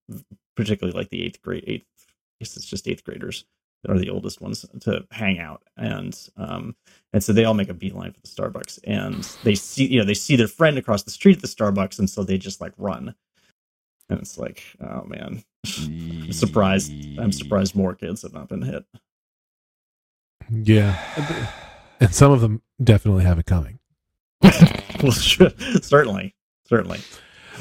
[0.56, 3.46] particularly like the eighth grade, eighth, I guess it's just eighth graders
[3.88, 6.76] are the oldest ones to hang out, and um,
[7.14, 10.06] and so they all make a beeline for the Starbucks, and they see, you know,
[10.06, 12.74] they see their friend across the street at the Starbucks, and so they just like
[12.78, 13.14] run.
[14.10, 16.92] And it's like, oh man, I'm surprised.
[17.20, 18.86] I'm surprised more kids have not been hit.
[20.50, 20.98] Yeah.
[22.00, 23.80] And some of them definitely have it coming.
[25.02, 25.50] well, sure,
[25.82, 26.36] certainly,
[26.66, 27.00] certainly.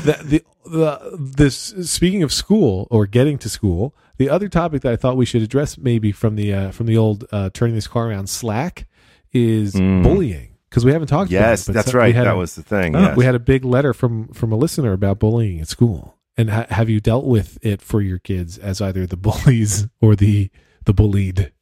[0.04, 4.92] The, the the this speaking of school or getting to school, the other topic that
[4.92, 7.86] I thought we should address maybe from the uh, from the old uh, turning this
[7.86, 8.86] car around Slack
[9.32, 10.02] is Mm.
[10.02, 11.30] bullying because we haven't talked.
[11.30, 12.14] about Yes, it, but that's right.
[12.14, 12.94] That a- was the thing.
[12.96, 13.16] Oh, yes.
[13.16, 16.16] we had a big letter from from a listener about bullying at school.
[16.38, 20.14] And ha- have you dealt with it for your kids as either the bullies or
[20.16, 20.50] the
[20.84, 21.52] the bullied?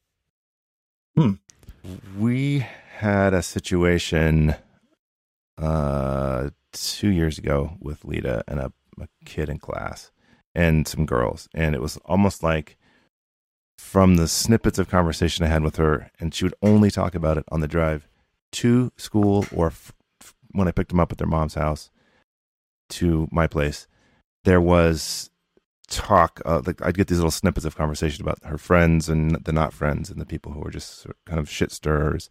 [2.17, 2.65] we
[2.97, 4.55] had a situation
[5.57, 10.11] uh two years ago with Leta and a, a kid in class
[10.55, 11.47] and some girls.
[11.53, 12.77] And it was almost like
[13.77, 17.37] from the snippets of conversation I had with her and she would only talk about
[17.37, 18.07] it on the drive
[18.53, 19.91] to school or f-
[20.21, 21.89] f- when I picked them up at their mom's house
[22.89, 23.87] to my place
[24.45, 25.29] there was
[25.87, 29.51] talk uh, like I'd get these little snippets of conversation about her friends and the
[29.51, 32.29] not friends and the people who were just kind of shit stirrers.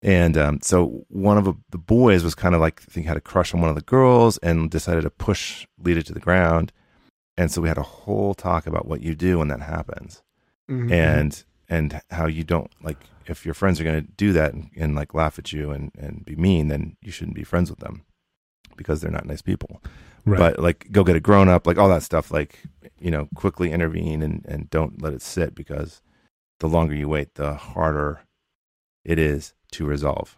[0.00, 3.16] And um, so one of the, the boys was kind of like I think had
[3.16, 6.72] a crush on one of the girls and decided to push Leta to the ground
[7.38, 10.22] and so we had a whole talk about what you do when that happens
[10.70, 10.92] Mm-hmm.
[10.92, 14.68] and and how you don't like if your friends are going to do that and,
[14.76, 17.78] and like laugh at you and and be mean then you shouldn't be friends with
[17.78, 18.04] them
[18.76, 19.82] because they're not nice people
[20.26, 20.38] right.
[20.38, 22.64] but like go get a grown up like all that stuff like
[23.00, 26.02] you know quickly intervene and and don't let it sit because
[26.60, 28.20] the longer you wait the harder
[29.06, 30.36] it is to resolve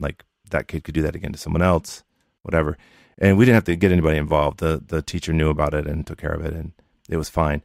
[0.00, 2.02] like that kid could do that again to someone else
[2.42, 2.76] whatever
[3.20, 4.58] and we didn't have to get anybody involved.
[4.60, 6.72] The the teacher knew about it and took care of it and
[7.08, 7.62] it was fine.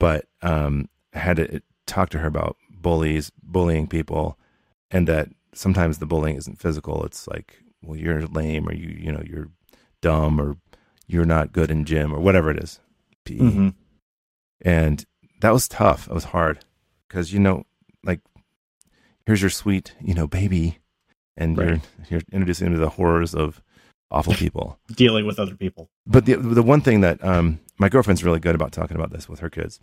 [0.00, 4.38] But um I had to talk to her about bullies bullying people
[4.90, 7.04] and that sometimes the bullying isn't physical.
[7.04, 9.48] It's like well you're lame or you you know you're
[10.00, 10.56] dumb or
[11.06, 12.80] you're not good in gym or whatever it is.
[13.26, 13.74] Mhm.
[14.62, 15.04] and
[15.40, 16.08] that was tough.
[16.08, 16.64] It was hard.
[17.06, 17.64] Because you know
[18.04, 18.20] like
[19.26, 20.78] here's your sweet you know baby
[21.36, 23.60] and you're you're introducing him to the horrors of
[24.10, 25.90] awful people Dealing with other people.
[26.06, 29.28] but the the one thing that um my girlfriend's really good about talking about this
[29.28, 29.80] with her kids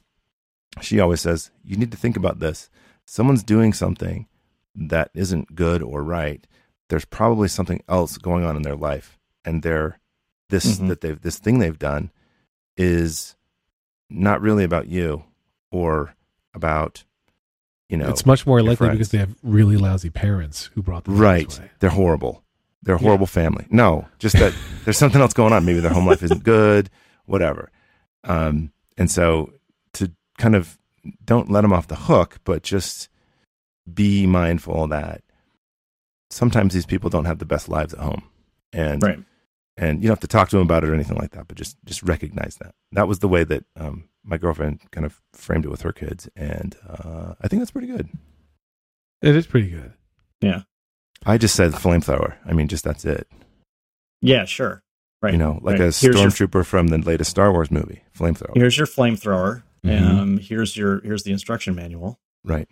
[0.81, 2.69] she always says, you need to think about this.
[3.05, 4.27] Someone's doing something
[4.75, 6.45] that isn't good or right.
[6.89, 9.99] There's probably something else going on in their life, and they're
[10.49, 10.89] this Mhm.
[10.89, 12.11] that they've this thing they've done
[12.75, 13.35] is
[14.09, 15.23] not really about you
[15.71, 16.13] or
[16.53, 17.05] about
[17.87, 18.93] you know it's much more likely friends.
[18.97, 21.71] because they have really lousy parents who brought them up right this way.
[21.79, 22.43] they're horrible
[22.85, 23.03] they're a Yeah.
[23.07, 23.65] horrible family.
[23.69, 24.53] No just that
[24.85, 25.65] there's something else going on.
[25.65, 26.89] Maybe their home life isn't good
[27.25, 27.69] whatever.
[28.23, 29.51] Um and so
[29.93, 30.77] to kind of
[31.25, 33.09] don't let them off the hook but just
[33.93, 35.21] be mindful that
[36.29, 38.23] sometimes these people don't have the best lives at home.
[38.73, 39.19] And Right.
[39.77, 41.57] and you don't have to talk to them about it or anything like that but
[41.57, 42.73] just just recognize that.
[42.93, 46.27] That was the way that um my girlfriend kind of framed it with her kids
[46.35, 48.09] and uh i think that's pretty good.
[49.21, 49.93] It is pretty good.
[51.25, 53.27] I just said flamethrower i mean just that's it
[54.21, 54.81] Yeah, sure.
[55.21, 55.33] Right.
[55.33, 55.93] you know, like right.
[56.01, 58.51] a your- stormtrooper from the latest Star Wars movie, flamethrower.
[58.55, 59.63] Here's your flamethrower.
[59.83, 60.01] Mhm.
[60.01, 62.19] Um, here's your here's the instruction manual.
[62.43, 62.67] Right.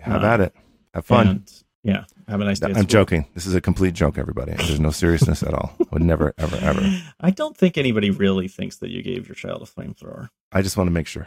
[0.00, 0.54] Have Uh, at it.
[0.94, 1.26] Have fun.
[1.28, 2.04] And, yeah.
[2.28, 2.72] Have a nice day.
[2.74, 3.26] I'm joking.
[3.34, 4.52] This is a complete joke, everybody.
[4.52, 5.74] There's no seriousness at all.
[5.80, 6.82] I would never, ever, ever.
[7.20, 10.28] I don't think anybody really thinks that you gave your child a flamethrower.
[10.52, 11.26] I just want to make sure,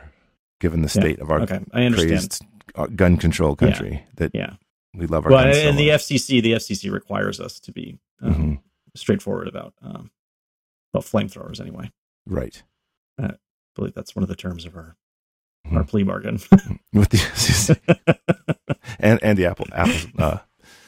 [0.62, 1.01] given the Yeah.
[1.01, 2.10] state of our Okay, I understand.
[2.12, 4.53] crazed uh, gun control country, that Yeah.
[4.93, 5.58] We love our Well, guns.
[5.58, 5.89] so and the.
[5.89, 8.62] FCC, the FCC requires us to be um, Mhm.
[8.95, 10.12] straightforward about um,
[10.93, 11.60] about flamethrowers.
[11.62, 11.91] Anyway,
[12.25, 12.62] right.
[13.19, 13.32] I
[13.75, 14.97] believe that's one of the terms of our
[15.67, 15.77] Mhm.
[15.77, 16.34] our plea bargain.
[16.93, 17.80] With the FCC
[18.99, 20.38] and and the Apple Apple uh,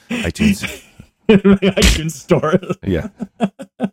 [0.10, 0.84] iTunes.
[1.30, 2.60] iTunes store.
[2.84, 3.08] Yeah.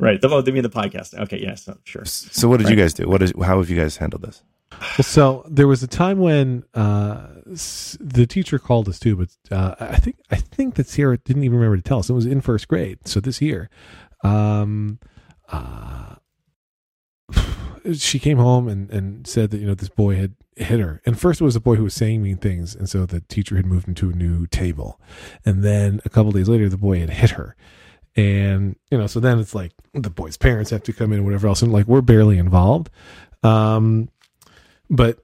[0.00, 0.20] right.
[0.20, 1.14] The, oh, they mean the podcast.
[1.14, 1.40] Okay.
[1.40, 1.68] Yes.
[1.68, 2.04] oh, sure.
[2.04, 3.08] So what did you guys do?
[3.08, 4.42] What is how have you guys handled this?
[5.02, 9.96] So there was a time when uh, the teacher called us too, but uh, I
[9.96, 12.08] think I think that Sierra didn't even remember to tell us.
[12.08, 13.68] It was in first grade, so this year.
[14.22, 14.98] Um,
[15.50, 16.16] uh,
[17.94, 21.18] she came home and, and said that you know this boy had hit her, and
[21.18, 23.66] first it was a boy who was saying mean things, and so the teacher had
[23.66, 25.00] moved him to a new table,
[25.44, 27.54] and then a couple days later the boy had hit her,
[28.16, 31.26] and you know so then it's like the boy's parents have to come in and
[31.26, 32.88] whatever else, and like we're barely involved.
[33.42, 34.08] Um,
[34.90, 35.18] but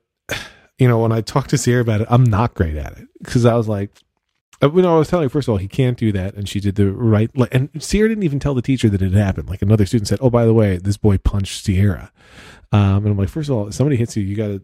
[0.78, 3.44] you know, when I talked to Sierra about it, I'm not great at it because
[3.44, 3.90] I was like,
[4.62, 6.48] uh, you know, I was telling her first of all he can't do that, and
[6.48, 7.30] she did the right.
[7.52, 9.48] And Sierra didn't even tell the teacher that it happened.
[9.48, 12.12] Like another student said, "Oh, by the way, this boy punched Sierra,"
[12.72, 14.62] um, and I'm like, first of all, if somebody hits you, you got to.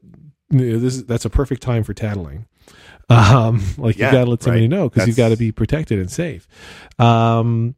[0.50, 2.46] This is that's a perfect time for tattling.
[3.08, 4.70] Um, like Yeah, you got to let somebody right.
[4.70, 6.46] know because you've got to be protected and safe.
[6.98, 7.74] Um,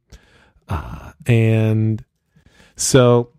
[0.68, 2.04] uh, and
[2.76, 3.30] so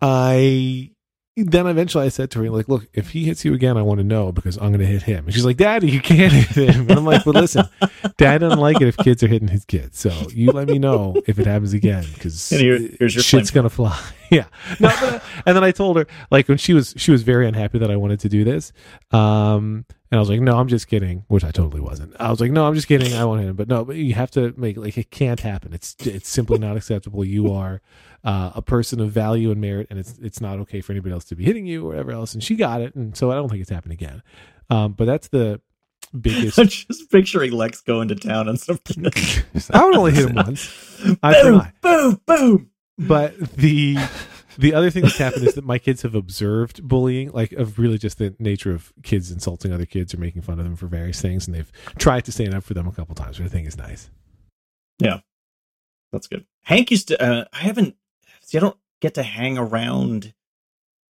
[0.00, 0.92] I
[1.36, 3.98] then eventually I said to her, like, look, if he hits you again, I want
[3.98, 5.26] to know because I'm going to hit him.
[5.26, 6.88] And she's like, Daddy, you can't hit him.
[6.88, 7.66] And I'm like, but listen,
[8.16, 9.98] Dad doesn't like it if kids are hitting his kids.
[9.98, 14.00] So you let me know if it happens again because here- shit's going to fly.
[14.30, 14.46] yeah.
[14.80, 17.78] No, but, and then I told her, like, when she was, she was very unhappy
[17.80, 18.72] that I wanted to do this.
[19.12, 22.14] Um, and I was like, no, I'm just kidding, which I totally wasn't.
[22.20, 23.12] I was like, no, I'm just kidding.
[23.14, 23.56] I want him.
[23.56, 25.72] But no, but you have to make, like, it can't happen.
[25.72, 27.24] It's, it's simply not acceptable.
[27.24, 27.80] You are,
[28.26, 31.24] uh, a person of value and merit, and it's it's not okay for anybody else
[31.26, 32.34] to be hitting you or whatever else.
[32.34, 34.22] And she got it, and so I don't think it's happened again.
[34.68, 35.60] Um, but that's the
[36.20, 36.58] biggest.
[36.58, 39.06] I'm just picturing Lex going to town on some kid.
[39.70, 41.00] I would only hit him once.
[41.22, 42.70] Boom, boom, boom.
[42.98, 43.96] But the
[44.58, 47.98] the other thing that's happened is that my kids have observed bullying, like of really
[47.98, 51.20] just the nature of kids insulting other kids or making fun of them for various
[51.20, 53.66] things, and they've tried to stand up for them a couple times, which I think
[53.66, 54.10] is nice.
[54.98, 55.20] Yeah,
[56.12, 56.46] that's good.
[56.62, 57.22] Hank used to.
[57.22, 57.96] Uh, I haven't.
[58.42, 60.32] See, I don't get to hang around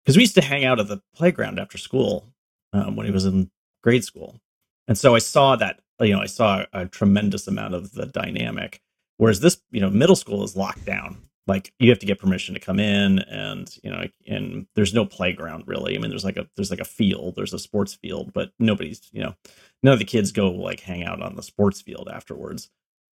[0.04, 2.32] because we used to hang out at the playground after school
[2.72, 3.50] um, when he was in
[3.82, 4.40] grade school,
[4.88, 5.80] and so I saw that.
[6.00, 8.82] You know, I saw a tremendous amount of the dynamic.
[9.18, 11.16] Whereas this, you know, middle school is locked down.
[11.46, 15.06] Like you have to get permission to come in, and you know, and there's no
[15.06, 15.94] playground really.
[15.94, 19.08] I mean, there's like a there's like a field, there's a sports field, but nobody's,
[19.12, 19.34] you know,
[19.82, 22.68] none of the kids go like hang out on the sports field afterwards.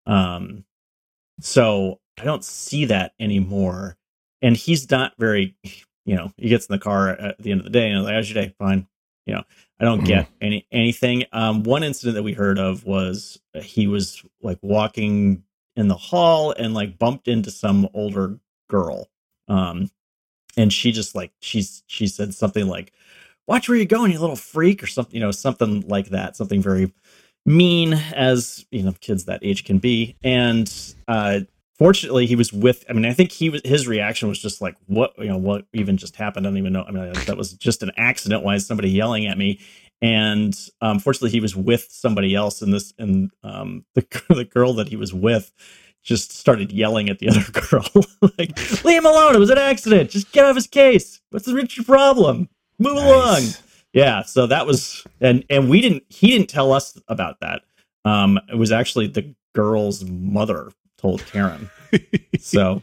[0.06, 0.64] Um,
[1.40, 3.96] so I don't see that anymore.
[4.42, 5.56] And he's not very,
[6.04, 8.14] you know, he gets in the car at the end of the day and like,
[8.14, 8.54] how's your day?
[8.58, 8.86] Fine.
[9.26, 9.42] You know,
[9.80, 11.24] I don't get any anything.
[11.32, 15.42] Um, one incident that we heard of was he was like walking
[15.76, 19.08] in the hall and like bumped into some older girl.
[19.48, 19.90] Um,
[20.56, 22.92] and she just like she's she said something like,
[23.46, 26.62] "Watch where you're going, you little freak," or something, you know, something like that, something
[26.62, 26.92] very
[27.44, 30.16] mean as you know kids that age can be.
[30.24, 30.72] And
[31.08, 31.40] uh,
[31.78, 32.84] fortunately, he was with.
[32.88, 35.38] I mean, I think he was his reaction was just like, "What you know?
[35.38, 36.46] What even just happened?
[36.46, 38.42] I don't even know." I mean, that was just an accident.
[38.42, 39.60] Why is somebody yelling at me?
[40.02, 44.74] And um, fortunately, he was with somebody else, and this and um, the the girl
[44.74, 45.52] that he was with
[46.02, 48.04] just started yelling at the other girl,
[48.38, 49.34] like, "Leave him alone!
[49.34, 50.10] It was an accident.
[50.10, 51.20] Just get off his case.
[51.30, 53.42] What's the problem?" Move along.
[53.92, 57.62] Yeah, so that was and and we didn't he didn't tell us about that.
[58.04, 61.70] Um it was actually the girl's mother told Karen.
[62.38, 62.82] so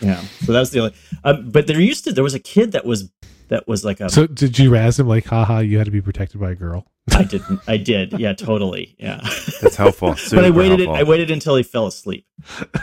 [0.00, 0.94] yeah, so that's the only
[1.24, 3.10] um, but there used to there was a kid that was
[3.50, 6.00] that was like a So did you razz him like, haha, you had to be
[6.00, 6.86] protected by a girl?
[7.12, 8.18] I didn't I did.
[8.18, 8.96] Yeah, totally.
[8.98, 9.20] Yeah.
[9.60, 10.14] That's helpful.
[10.30, 10.94] but I waited helpful.
[10.94, 12.26] I waited until he fell asleep.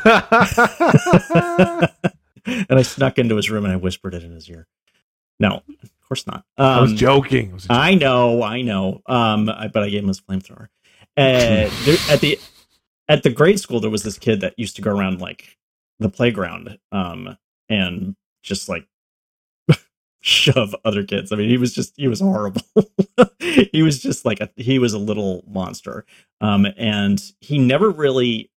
[0.06, 1.90] and
[2.70, 4.68] I snuck into his room and I whispered it in his ear.
[5.40, 6.44] No, of course not.
[6.58, 7.50] Um, I was joking.
[7.50, 7.72] It was joke.
[7.78, 9.02] I know, I know.
[9.06, 10.68] Um, I, but I gave him his flamethrower.
[11.16, 12.40] Uh, there, at the
[13.08, 15.58] at the grade school, there was this kid that used to go around like
[16.00, 17.38] the playground, um,
[17.70, 18.88] and just like
[20.28, 21.32] shove other kids.
[21.32, 22.62] I mean, he was just he was horrible.
[23.40, 26.06] he was just like a he was a little monster.
[26.42, 28.52] Um, and he never really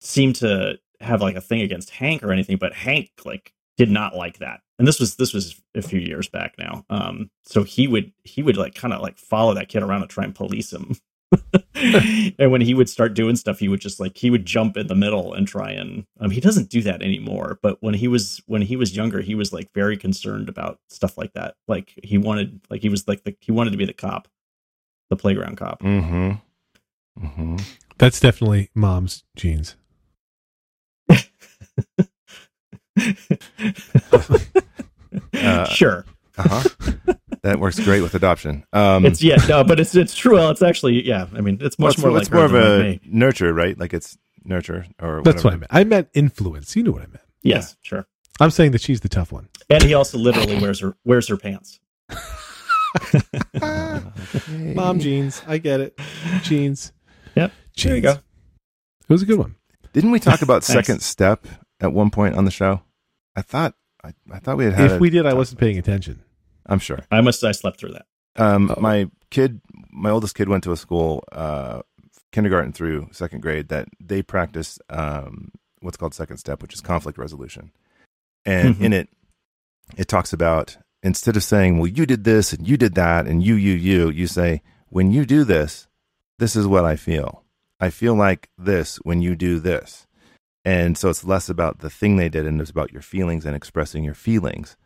[0.00, 4.16] seemed to have like a thing against Hank or anything, but Hank like did not
[4.16, 4.60] like that.
[4.78, 6.84] And this was this was a few years back now.
[6.90, 10.10] Um, so he would he would like kind of like follow that kid around and
[10.10, 10.96] try and police him.
[12.38, 14.86] and when he would start doing stuff, he would just like he would jump in
[14.86, 17.58] the middle and try and um, he doesn't do that anymore.
[17.62, 21.16] But when he was when he was younger, he was like very concerned about stuff
[21.18, 21.54] like that.
[21.68, 24.28] Like he wanted like he was like the he wanted to be the cop,
[25.08, 25.82] the playground cop.
[25.82, 27.24] Mm-hmm.
[27.24, 27.56] Mm-hmm.
[27.98, 29.76] That's definitely mom's genes.
[35.34, 36.04] Uh, sure.
[36.38, 37.14] Uh-huh.
[37.42, 38.64] That works great with adoption.
[38.72, 40.34] Um, It's yeah, no, but it's it's true.
[40.34, 41.26] Well, it's actually yeah.
[41.34, 43.00] I mean, it's well, much it's, more like more of a me.
[43.04, 43.78] nurture, right?
[43.78, 45.58] Like it's nurture or That's what I whatever.
[45.60, 45.66] meant.
[45.70, 46.76] I meant influence.
[46.76, 47.20] You know what I meant.
[47.42, 48.06] Yes, sure.
[48.40, 49.48] I'm saying that she's the tough one.
[49.68, 51.80] And he also literally wears her wears her pants.
[53.14, 53.20] Okay.
[54.74, 55.42] Mom jeans.
[55.46, 55.98] I get it.
[56.42, 56.92] Jeans.
[57.36, 57.52] Yep.
[57.76, 57.84] Jeans.
[57.84, 58.10] There you go.
[58.12, 59.56] It was a good one.
[59.92, 61.46] Didn't we talk about second step
[61.80, 62.82] at one point on the show?
[63.36, 64.90] I thought I, I thought we had had.
[64.92, 65.80] if we did, I wasn't paying it.
[65.80, 66.22] attention.
[66.66, 67.00] I'm sure.
[67.10, 68.06] I must I slept through that.
[68.36, 68.80] Um, Oh.
[68.80, 71.82] my kid, my oldest kid, went to a school, uh,
[72.32, 75.50] kindergarten through second grade, that they practice um,
[75.80, 77.72] what's called second step, which is conflict resolution.
[78.44, 78.80] And Mhm.
[78.84, 79.08] in it,
[79.96, 83.42] it talks about instead of saying, "Well, you did this and you did that and
[83.42, 85.88] you, you, you," you say, "When you do this,
[86.38, 87.44] this is what I feel.
[87.80, 90.06] I feel like this when you do this."
[90.64, 93.56] And so it's less about the thing they did and it's about your feelings and
[93.56, 94.76] expressing your feelings.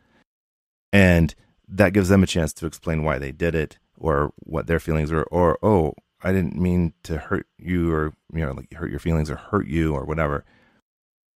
[0.93, 1.35] And
[1.67, 5.11] that gives them a chance to explain why they did it or what their feelings
[5.11, 5.93] were, or oh
[6.23, 9.67] i didn't mean to hurt you or you know like hurt your feelings or hurt
[9.67, 10.43] you or whatever.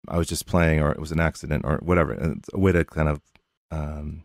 [0.08, 2.12] I was just playing or it was an accident or whatever.
[2.12, 3.20] And it's a way to kind of
[3.72, 4.22] um,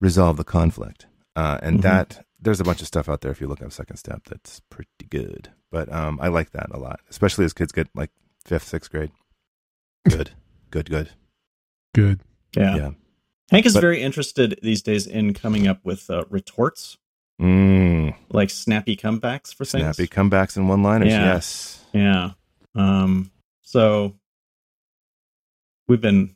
[0.00, 1.06] resolve the conflict.
[1.34, 1.82] Uh, and Mhm.
[1.82, 4.60] that there's a bunch of stuff out there if you look up second step that's
[4.70, 5.50] pretty good.
[5.72, 8.10] But um, i like that a lot especially as kids get like
[8.44, 9.10] fifth sixth grade.
[10.08, 10.30] Good.
[10.70, 11.10] Good good.
[11.94, 12.20] Good.
[12.56, 12.76] Yeah.
[12.76, 12.90] yeah
[13.50, 16.96] Hank is But- very interested these days in coming up with uh, retorts,
[17.40, 19.82] mm, like snappy comebacks for things.
[19.96, 21.24] snappy comebacks and one liners Yeah.
[21.34, 22.30] yes Yeah.
[22.74, 23.30] Um.
[23.62, 24.14] So
[25.88, 26.34] we've been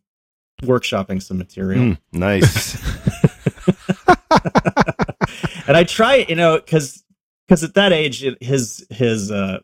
[0.62, 1.80] workshopping some material.
[1.80, 2.76] Mm, nice
[5.66, 7.04] and I try, you know, because
[7.46, 9.60] because at that age, it, his his uh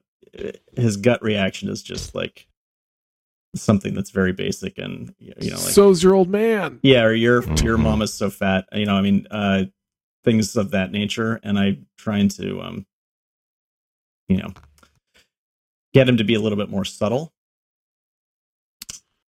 [0.77, 2.47] his gut reaction is just like
[3.55, 6.81] something that's very basic and you know, like So's your old man.
[6.83, 7.83] yeah, or your your Mhm.
[7.83, 8.95] mom is so fat, you know.
[8.97, 9.65] I mean, uh,
[10.25, 12.87] things of that nature, and I'm trying to um,
[14.29, 14.53] you know,
[15.93, 17.33] get him to be a little bit more subtle.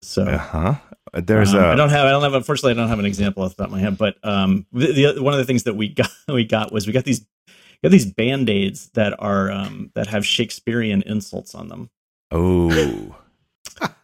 [0.03, 0.74] So Uh-huh.
[1.14, 3.43] There's um, a I don't have I don't have unfortunately I don't have an example
[3.43, 5.74] off the top of my head, but um the, the one of the things that
[5.74, 9.91] we got we got was we got these we got these band-aids that are um
[9.95, 11.91] that have Shakespearean insults on them,
[12.33, 13.16] oh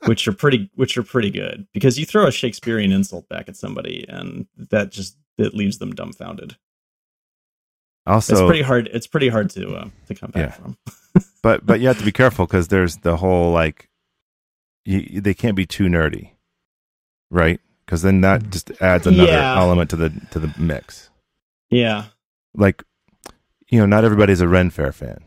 [0.07, 3.57] which are pretty which are pretty good because you throw a Shakespearean insult back at
[3.57, 6.57] somebody and that just it leaves them dumbfounded.
[8.07, 10.51] also it's pretty hard it's pretty hard to uh, to come back Yeah.
[10.51, 10.77] from.
[11.43, 13.89] but but you have to be careful because there's the whole like
[14.85, 16.31] you, they can't be too nerdy
[17.31, 19.57] right because then that just adds another Yeah.
[19.57, 21.11] element to the to the mix
[21.71, 22.07] Yeah.
[22.55, 22.83] like
[23.71, 25.19] you know not everybody's a ren fair fan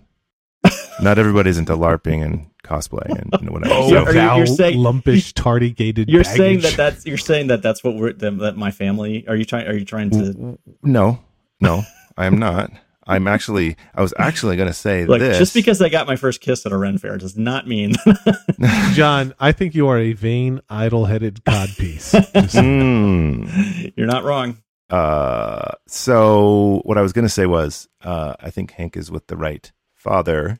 [1.01, 4.79] not everybody's into larping and cosplay and, and whatever Oh, so, are you, you're saying-
[4.79, 6.09] lumpish, tardy gaited.
[6.09, 9.35] You're saying that that's you're saying that that's what we're that, that my family are
[9.35, 11.19] you trying are you trying to no
[11.61, 11.83] no
[12.17, 12.71] i am not
[13.07, 16.15] i'm actually i was actually going to say Look, this just because I got my
[16.15, 17.93] first kiss at a Ren fair does not mean
[18.93, 22.13] John, I think you are a vain, idle headed codpiece.
[22.55, 23.93] Mm.
[23.95, 24.57] you're not wrong.
[24.89, 29.27] Uh, so what I was going to say was, uh, I think Hank is with
[29.27, 29.71] the right
[30.05, 30.59] father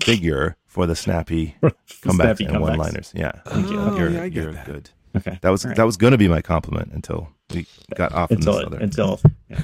[0.00, 3.12] figure for the snappy comebacks Snappy and one-liners.
[3.14, 4.66] Yeah, Oh, you're, yeah, I get you're that.
[4.66, 4.90] good.
[5.16, 5.38] Okay.
[5.42, 5.76] That was All right.
[5.76, 8.66] that was going to be my compliment until We got off in until this it,
[8.66, 8.78] other.
[8.78, 9.20] until.
[9.48, 9.60] Yeah.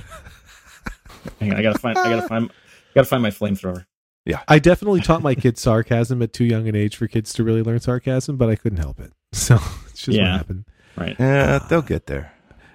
[1.40, 1.96] Hang on, I gotta find.
[1.98, 2.50] I gotta find.
[2.94, 3.86] Gotta find my flamethrower.
[4.24, 4.40] Yeah.
[4.48, 7.62] I definitely taught my kids sarcasm at too young an age for kids to really
[7.62, 9.12] learn sarcasm, but I couldn't help it.
[9.32, 9.58] So
[9.90, 10.24] it's just Yeah.
[10.32, 10.64] what happened.
[10.96, 11.16] Right.
[11.18, 11.66] yeah, ah.
[11.68, 12.32] they'll get there.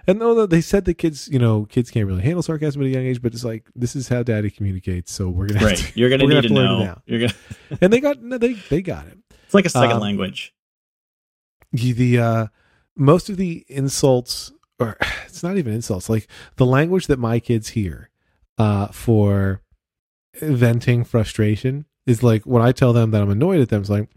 [0.07, 2.89] And though they said that kids, you know, kids can't really handle sarcasm at a
[2.89, 5.77] young age, but it's like this is how daddy communicates, so we're gonna Right.
[5.77, 6.83] to, You're gonna need to learn it know.
[6.83, 7.01] now.
[7.05, 7.33] You're gonna.
[7.81, 9.17] And they got no, they they got it.
[9.45, 10.53] It's like a second Um, language.
[11.73, 12.47] the, uh
[12.95, 17.69] most of the insults or it's not even insults like the language that my kids
[17.69, 18.09] hear
[18.57, 19.61] uh for
[20.41, 24.09] venting frustration is like when i tell them that i'm annoyed at them it's like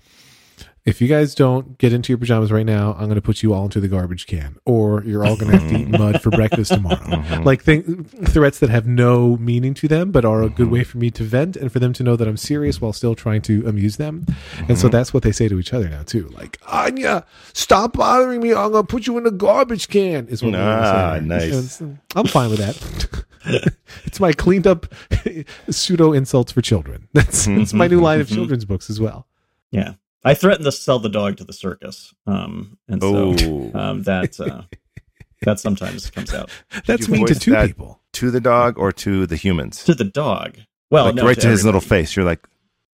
[0.87, 3.53] if you guys don't get into your pajamas right now i'm going to put you
[3.53, 6.31] all into the garbage can or you're all going to have to eat mud for
[6.31, 6.97] breakfast tomorrow.
[6.97, 7.45] Mhm.
[7.45, 10.97] like thing, threats that have no meaning to them but are a good way for
[10.99, 13.67] me to vent and for them to know that i'm serious while still trying to
[13.67, 14.25] amuse them.
[14.69, 14.93] And so Mhm.
[14.93, 16.29] that's what they say to each other now too.
[16.35, 18.51] Like anya stop bothering me.
[18.55, 21.25] I'm gonna put you in the garbage can is what we're gonna Ah, say.
[21.25, 21.81] nice.
[21.81, 23.25] And i'm fine with that.
[24.05, 24.87] It's my cleaned up
[25.71, 27.09] pseudo insults for children.
[27.15, 29.27] That's, that's my new line of children's books as well.
[29.71, 29.95] Yeah.
[30.25, 32.13] I threatened to sell the dog to the circus.
[32.27, 34.63] Um, and so Oh, um, that uh,
[35.43, 36.51] that sometimes comes out
[36.87, 39.83] that's you mean to two people to the dog or to the humans?
[39.85, 40.59] to the dog.
[40.91, 42.17] Well, like no, right to, his little face.
[42.17, 42.47] You're like,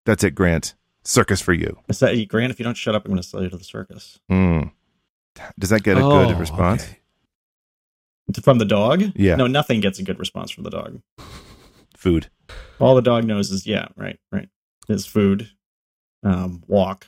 [0.05, 0.75] "That's it, Grant.
[1.05, 3.43] Circus for you." I said, Grant, if you don't shut up, I'm going to sell
[3.43, 4.19] you to the circus.
[4.31, 4.73] Mm.
[5.59, 6.85] Does that get a Oh, good response?
[6.85, 6.99] okay.
[8.43, 9.03] From the dog?
[9.15, 9.37] Yeah.
[9.37, 11.01] No, nothing gets a good response from the dog.
[11.97, 12.29] Food.
[12.81, 14.49] All the dog knows is, yeah, right, right.
[14.89, 15.51] Is food,
[16.23, 17.07] um, walk.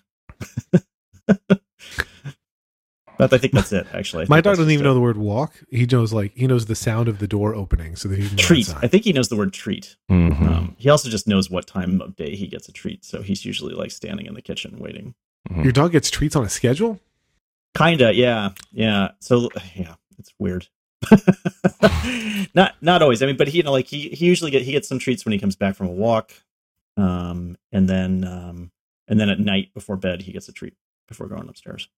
[3.18, 4.26] But I think that's it, actually.
[4.28, 7.08] My dog doesn't even know the word walk he knows like he knows the sound
[7.08, 8.68] of the door opening so that he can treat.
[8.68, 8.84] outside.
[8.84, 9.96] I think he knows the word treat.
[10.10, 10.42] Mhm.
[10.46, 13.04] Um, he also just knows what time of day he gets a treat.
[13.04, 15.14] So he's usually like standing in the kitchen waiting.
[15.48, 15.62] Mhm.
[15.62, 16.98] your dog gets treats on a schedule
[17.76, 19.10] Kinda, yeah, yeah.
[19.20, 20.66] So yeah, it's weird.
[22.54, 23.22] not not always.
[23.22, 25.24] I mean, but he you know like he he usually get he gets some treats
[25.26, 26.32] when he comes back from a walk,
[26.96, 28.70] um, and then um,
[29.08, 30.74] and then at night before bed he gets a treat
[31.08, 31.88] before going upstairs.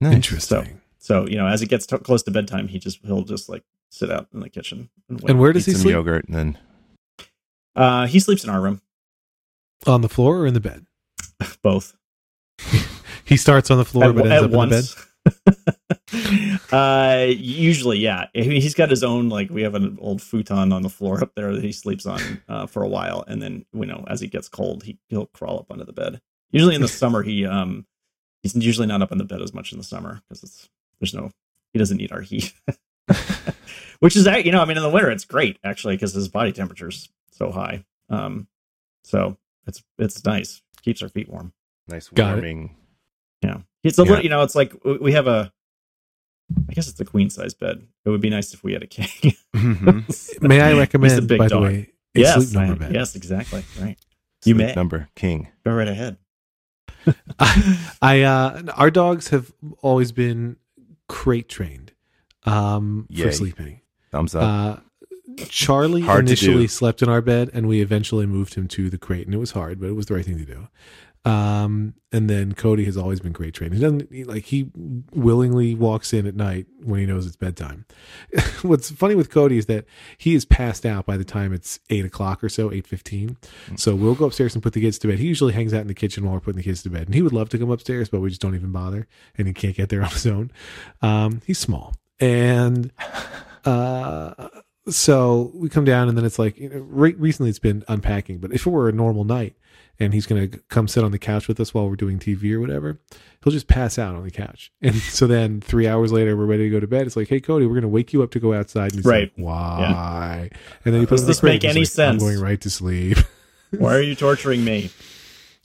[0.00, 0.14] Nice.
[0.14, 3.22] interesting So so you know, as it gets t- close to bedtime, he just he'll
[3.22, 5.30] just like sit out in the kitchen and wait.
[5.30, 6.58] and where does he some sleep yogurt and then
[7.74, 8.82] uh, he sleeps in our room,
[9.86, 10.86] on the floor or in the bed
[11.62, 11.94] both.
[13.24, 14.84] he starts on the floor at, but ends at up in the bed
[15.56, 15.76] once.
[16.72, 18.26] uh, usually, yeah.
[18.36, 21.22] I mean, he's got his own like we have an old futon on the floor
[21.22, 24.20] up there that he sleeps on uh, for a while, and then you know as
[24.20, 26.20] he gets cold, he he'll crawl up under the bed.
[26.50, 27.86] Usually in the summer, he um
[28.42, 30.68] he's usually not up in the bed as much in the summer because it's
[31.00, 31.30] there's no
[31.72, 32.52] he doesn't need our heat,
[34.00, 36.28] which is that you know I mean in the winter it's great actually because his
[36.28, 37.84] body temperature's so high.
[38.10, 38.46] Um,
[39.04, 39.36] so
[39.66, 41.52] it's it's nice keeps our feet warm.
[41.88, 42.74] nice warming.
[43.42, 43.58] Yeah.
[43.84, 44.08] It's a Yeah.
[44.08, 45.52] little, you know, it's like we have a,
[46.68, 47.86] I guess it's a queen size bed.
[48.04, 49.34] It would be nice if we had a king.
[49.56, 50.42] Mhm.
[50.42, 51.62] may i recommend big by dog.
[51.62, 52.34] the way a yes.
[52.34, 53.64] sleep number I- bed yes, exactly.
[53.80, 53.96] Right.
[54.44, 54.74] You Sleep may.
[54.74, 55.48] number king.
[55.64, 56.16] Go right ahead.
[58.02, 60.56] I uh our dogs have always been
[61.08, 61.92] crate trained
[62.44, 63.24] um Yay.
[63.24, 63.80] for sleeping.
[64.10, 64.42] Thumbs up.
[64.42, 64.80] Uh
[65.48, 69.26] Charlie Hard initially slept in our bed and we eventually moved him to the crate
[69.26, 70.68] and it was hard, but it was the right thing to do.
[71.24, 73.76] Um and then Cody has always been great training.
[73.76, 74.70] He doesn't he, like he
[75.12, 77.84] willingly walks in at night when he knows it's bedtime.
[78.62, 79.84] What's funny with Cody is that
[80.16, 83.36] he is passed out by the time it's eight o'clock or so, eight fifteen.
[83.76, 85.18] So we'll go upstairs and put the kids to bed.
[85.18, 87.14] He usually hangs out in the kitchen while we're putting the kids to bed, and
[87.14, 89.06] he would love to come upstairs, but we just don't even bother,
[89.36, 90.50] and he can't get there on his own.
[91.02, 92.90] Um, he's small, and
[93.64, 94.48] uh,
[94.88, 98.38] so we come down, and then it's like you know, re- recently it's been unpacking.
[98.38, 99.56] But if it were a normal night,
[100.00, 102.60] and he's gonna come sit on the couch with us while we're doing TV or
[102.60, 102.98] whatever,
[103.42, 104.72] he'll just pass out on the couch.
[104.82, 107.06] And so then three hours later, we're ready to go to bed.
[107.06, 108.92] It's like, hey Cody, we're gonna wake you up to go outside.
[108.92, 109.32] And he's Right.
[109.36, 110.50] like, why?
[110.84, 112.18] And then you put Does him in the this make and any he's like, I'm
[112.18, 112.22] sense?
[112.22, 113.18] going right to sleep.
[113.78, 114.90] Why are you torturing me?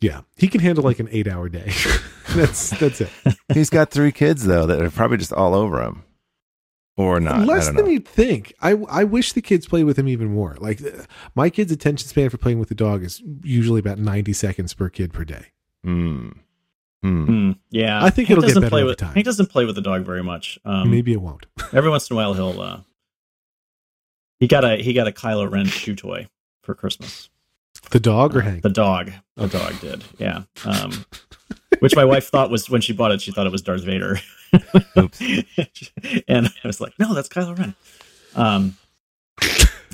[0.01, 1.71] Yeah, he can handle like an eight-hour day.
[2.35, 3.09] that's that's it.
[3.53, 6.03] He's got three kids though that are probably just all over him,
[6.97, 7.47] or not.
[7.47, 8.53] Less than you'd think.
[8.61, 10.55] I I wish the kids play with him even more.
[10.59, 11.03] Like uh,
[11.35, 14.89] my kid's attention span for playing with the dog is usually about ninety seconds per
[14.89, 15.47] kid per day.
[15.85, 16.37] Mm.
[17.03, 17.25] Mm.
[17.25, 18.03] Hmm, yeah.
[18.03, 19.13] I think Hank it'll get doesn't better play with, time.
[19.13, 20.57] Hank doesn't play with the dog very much.
[20.63, 21.45] Um, Maybe it won't.
[21.73, 22.79] every once in a while he'll, uh,
[24.39, 26.29] he got a, he got a Kylo Ren shoe toy
[26.61, 27.29] for Christmas.
[27.91, 28.63] The dog or Hank?
[28.63, 29.11] The dog.
[29.35, 30.03] The dog did.
[30.17, 30.43] Yeah.
[30.65, 31.05] Um,
[31.79, 34.19] which my wife thought was when she bought it, she thought it was Darth Vader.
[36.27, 37.75] And I was like, no, that's Kylo Ren.
[38.35, 38.77] Um,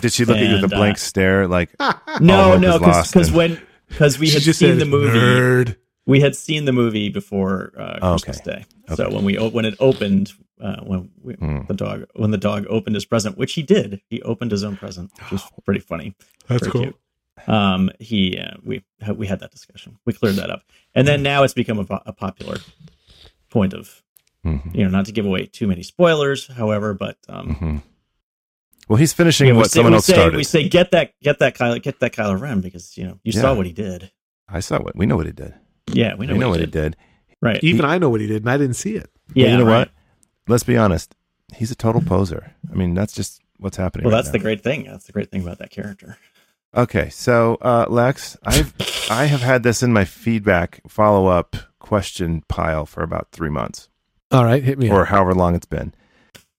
[0.01, 1.47] Did she look at you with And, a uh, blank stare?
[1.47, 1.69] Like,
[2.21, 5.75] no, no, because and- when because we had seen said, the movie, Nerd.
[6.05, 8.65] we had seen the movie before uh, Oh, Christmas Day.
[8.91, 8.95] Okay.
[8.95, 11.67] So when we when it opened, uh, when we, Mm.
[11.67, 14.01] the dog when the dog opened his present, which he did.
[14.09, 16.15] He opened his own present, which was pretty funny.
[16.47, 16.81] That's Very cool.
[16.83, 16.95] cute.
[17.47, 19.97] Um, he uh, we had- we had that discussion.
[20.05, 20.63] We cleared that up,
[20.95, 22.57] and then now it's become a, a popular
[23.49, 24.01] point of
[24.45, 24.73] Mhm.
[24.75, 26.47] you know not to give away too many spoilers.
[26.47, 27.81] However, but um, Mhm.
[28.87, 30.35] Well, he's finishing yeah, we what say, someone else say, started.
[30.37, 33.31] We say get that get that Kylo get that Kylo Ren because you know you
[33.33, 33.41] Yeah.
[33.41, 34.11] saw what he did.
[34.47, 35.53] I saw what we know what he did.
[35.91, 36.91] Yeah, we know, We know what, what he he did.
[36.91, 36.97] did.
[37.41, 37.63] Right.
[37.63, 39.09] Even I know what he did, and I didn't see it.
[39.33, 39.77] Yeah, yeah, you know right.
[39.79, 39.91] what?
[40.47, 41.15] Let's be honest.
[41.55, 42.53] He's a total poser.
[42.71, 44.05] I mean, that's just what's happening.
[44.05, 44.83] Well, right that's the great thing.
[44.85, 46.17] That's the great thing about that character.
[46.75, 48.73] Okay, so uh, Lex, I've
[49.09, 53.89] I have had this in my feedback follow up question pile for about three months
[54.31, 54.89] All right, hit me.
[54.89, 55.07] or up.
[55.07, 55.93] however long it's been.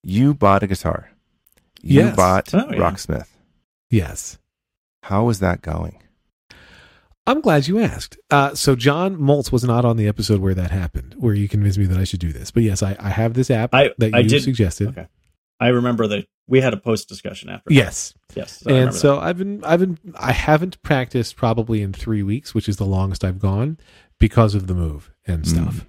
[0.03, 1.11] You bought a guitar.
[1.81, 2.17] You Yes.
[2.17, 2.79] bought Oh, yeah.
[2.79, 3.29] Rocksmith.
[3.91, 4.39] Yes.
[5.05, 6.03] How is that going?
[7.27, 8.19] I'm glad you asked.
[8.31, 11.79] Uh, so John Moltz was not on the episode where that happened, where you convinced
[11.79, 12.51] me that I should do this.
[12.51, 14.89] But yes, I, I have this app I- that you did- suggested.
[14.89, 15.07] Okay.
[15.61, 17.73] I remember that we had a post discussion after.
[17.73, 18.63] Yes, Yes.
[18.67, 22.55] I and remember so I've been I've been I haven't practiced probably in three weeks,
[22.55, 23.79] which is the longest I've gone
[24.19, 25.87] because of the move and stuff.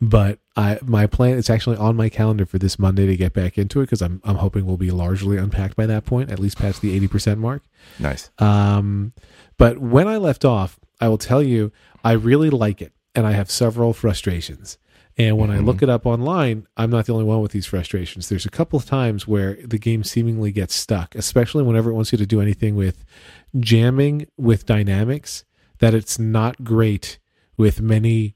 [0.00, 3.56] But I my plan it's actually on my calendar for this Monday to get back
[3.56, 6.58] into it because I'm I'm hoping we'll be largely unpacked by that point, at least
[6.58, 7.62] past the eighty percent mark.
[7.98, 8.30] Nice.
[8.38, 9.12] Um,
[9.56, 11.72] but when I left off, I will tell you,
[12.04, 14.78] I really like it, and I have several frustrations.
[15.16, 18.28] And when I look it up online, I'm not the only one with these frustrations.
[18.28, 22.10] There's a couple of times where the game seemingly gets stuck, especially whenever it wants
[22.10, 23.04] you to do anything with
[23.60, 25.44] jamming with dynamics,
[25.78, 27.18] that it's not great
[27.56, 28.34] with many,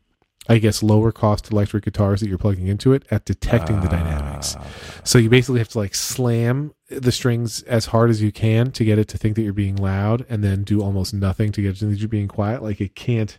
[0.49, 4.55] I guess, lower cost electric guitars that you're plugging into it at detecting the dynamics.
[4.57, 4.65] Ah,
[5.03, 8.85] So you basically have to like slam the strings as hard as you can to
[8.85, 11.71] get it to think that you're being loud and then do almost nothing to get
[11.71, 12.63] it to think that you're being quiet.
[12.63, 13.37] Like it can't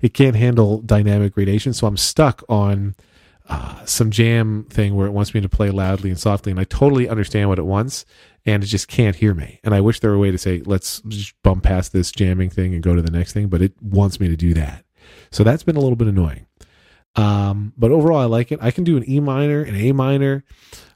[0.00, 1.72] it can't handle dynamic gradation.
[1.72, 2.94] So I'm stuck on
[3.48, 6.64] uh, some jam thing where it wants me to play loudly and softly and I
[6.64, 8.04] totally understand what it wants
[8.46, 9.58] and it just can't hear me.
[9.64, 12.50] And I wish there were a way to say, let's just bump past this jamming
[12.50, 14.84] thing and go to the next thing, but it wants me to do that.
[15.32, 16.46] So that's been a little bit annoying.
[17.16, 18.60] Um, but overall, I like it.
[18.62, 20.44] I can do an E minor, an A minor,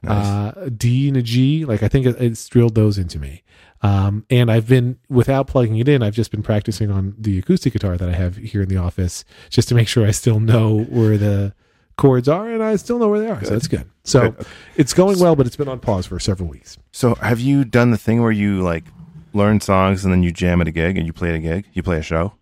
[0.01, 0.25] Nice.
[0.25, 1.65] uh, a D and a G.
[1.65, 3.43] Like I think it, it's drilled those into me.
[3.81, 6.01] Um, and I've been without plugging it in.
[6.01, 9.25] I've just been practicing on the acoustic guitar that I have here in the office,
[9.49, 11.53] just to make sure I still know where the
[11.97, 13.43] chords are, and I still know where they are.
[13.43, 13.89] So that's good.
[14.03, 14.47] So Good.
[14.75, 16.77] it's going well, but it's been on pause for several weeks.
[16.91, 18.85] So, have you done the thing where you like
[19.33, 21.65] learn songs and then you jam at a gig and you play at a gig?
[21.73, 22.33] You play a show?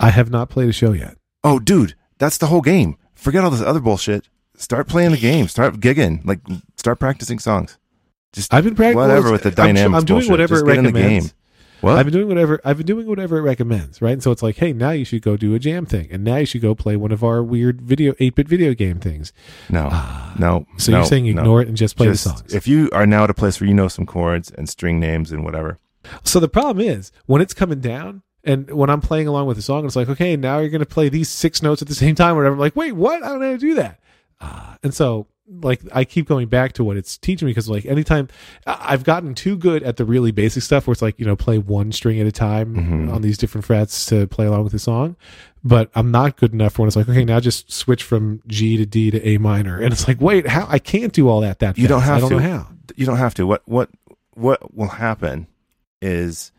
[0.00, 1.16] I have not played a show yet.
[1.42, 2.96] Oh, dude, that's the whole game.
[3.14, 4.28] Forget all this other bullshit.
[4.56, 5.48] Start playing the game.
[5.48, 6.24] Start gigging.
[6.24, 6.40] Like,
[6.76, 7.78] start practicing songs.
[8.34, 10.30] Just I've been practicing whatever with the I'm- I'm, doing bullshit.
[10.30, 11.26] whatever Just it get in the recommends.
[11.28, 11.36] game.
[11.80, 11.98] What?
[11.98, 14.12] I've been doing whatever I've been doing whatever it recommends, right?
[14.12, 16.36] And so it's like, hey, now you should go do a jam thing, and now
[16.36, 19.32] you should go play one of our weird video eight bit video game things.
[19.68, 20.34] no, Ah.
[20.38, 20.66] no.
[20.78, 21.40] So no, you're saying no.
[21.42, 22.54] ignore it and just play Just- the songs.
[22.54, 25.30] If you are now at a place where you know some chords and string names
[25.30, 25.78] and whatever,
[26.22, 29.62] so the problem is when it's coming down, and when I'm playing along with the
[29.62, 32.14] song, it's like, okay, now you're going to play these six notes at the same
[32.14, 32.54] time, or whatever.
[32.54, 33.22] I'm like, wait, what?
[33.22, 34.00] I don't know how to do that.
[34.40, 37.84] Uh, and so, like, I keep going back to what it's teaching me because, like,
[37.84, 38.28] anytime
[38.66, 41.58] I've gotten too good at the really basic stuff where it's like, you know, play
[41.58, 43.12] one string at a time Mhm.
[43.14, 45.16] on these different frets to play along with the song.
[45.62, 48.76] But I'm not good enough for when it's like, okay, now just switch from G
[48.78, 49.78] to D to A minor.
[49.78, 50.66] And it's like, wait, how?
[50.68, 52.36] I can't do all that that You don't have I don't to.
[52.36, 52.66] know how.
[52.96, 53.46] you don't have to.
[53.46, 53.90] What what
[54.34, 55.46] what will happen
[56.02, 56.52] is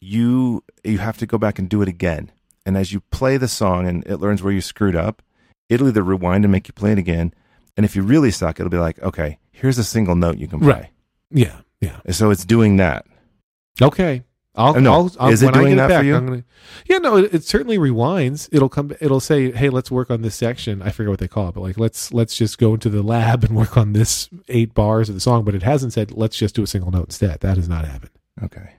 [0.00, 2.30] you you have to go back and do it again.
[2.64, 5.22] And as you play the song and it learns where you screwed up,
[5.68, 7.32] it'll either rewind and make you play it again.
[7.76, 10.60] And if you really suck, it'll be like, okay, here's a single note you can
[10.60, 10.68] play.
[10.68, 10.88] Right.
[11.30, 11.60] Yeah.
[11.80, 12.00] Yeah.
[12.10, 13.06] So it's doing that.
[13.82, 14.24] Okay.
[14.54, 14.92] I'll, Uh, no.
[14.92, 16.14] I'll, I'll Is it doing that it for you?
[16.14, 16.44] Gonna,
[16.86, 18.48] yeah, no, it, it certainly rewinds.
[18.52, 18.92] It'll come.
[19.02, 21.60] It'll say, "Hey, let's work on this section." I forget what they call it, but
[21.60, 25.14] like, let's let's just go into the lab and work on this eight bars of
[25.14, 25.44] the song.
[25.44, 28.12] But it hasn't said, "Let's just do a single note instead." That has not happened.
[28.42, 28.70] Okay.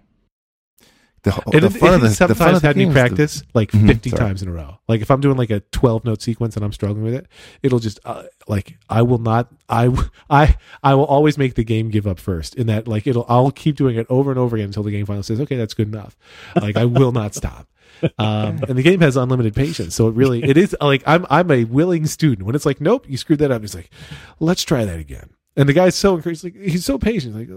[1.23, 2.93] The, whole- It, the it, fun of the, the sometimes the had me is the-
[2.93, 4.19] practice like Mhm, 50 sorry.
[4.19, 4.77] times in a row.
[4.87, 7.27] Like if I'm doing like a 12 note sequence and I'm struggling with it,
[7.63, 9.89] it'll just uh, like I will not i
[10.29, 12.55] i i will always make the game give up first.
[12.55, 15.05] In that like it'll I'll keep doing it over and over again until the game
[15.05, 16.15] finally says, "Okay, that's good enough."
[16.55, 17.67] Like I will not stop.
[18.19, 21.49] Um, and the game has unlimited patience, so it really it is like I'm I'm
[21.49, 22.45] a willing student.
[22.45, 23.89] When it's like, "Nope, you screwed that up," he's like,
[24.39, 27.49] "Let's try that again." And the guy's so encouraged, like he's so patient, like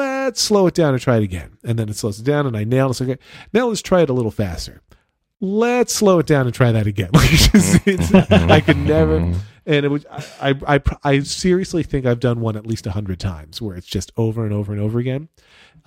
[0.00, 1.58] let's slow it down and try it again.
[1.64, 2.90] And then it slows it down, and I nail it.
[2.92, 3.18] It's okay,
[3.52, 4.80] now let's try it a little faster.
[5.40, 7.10] Let's slow it down and try that again.
[7.14, 9.16] Like it's just, it's, I could never.
[9.66, 13.20] And it I, I I I seriously think I've done one at least a hundred
[13.20, 15.28] times where it's just over and over and over again.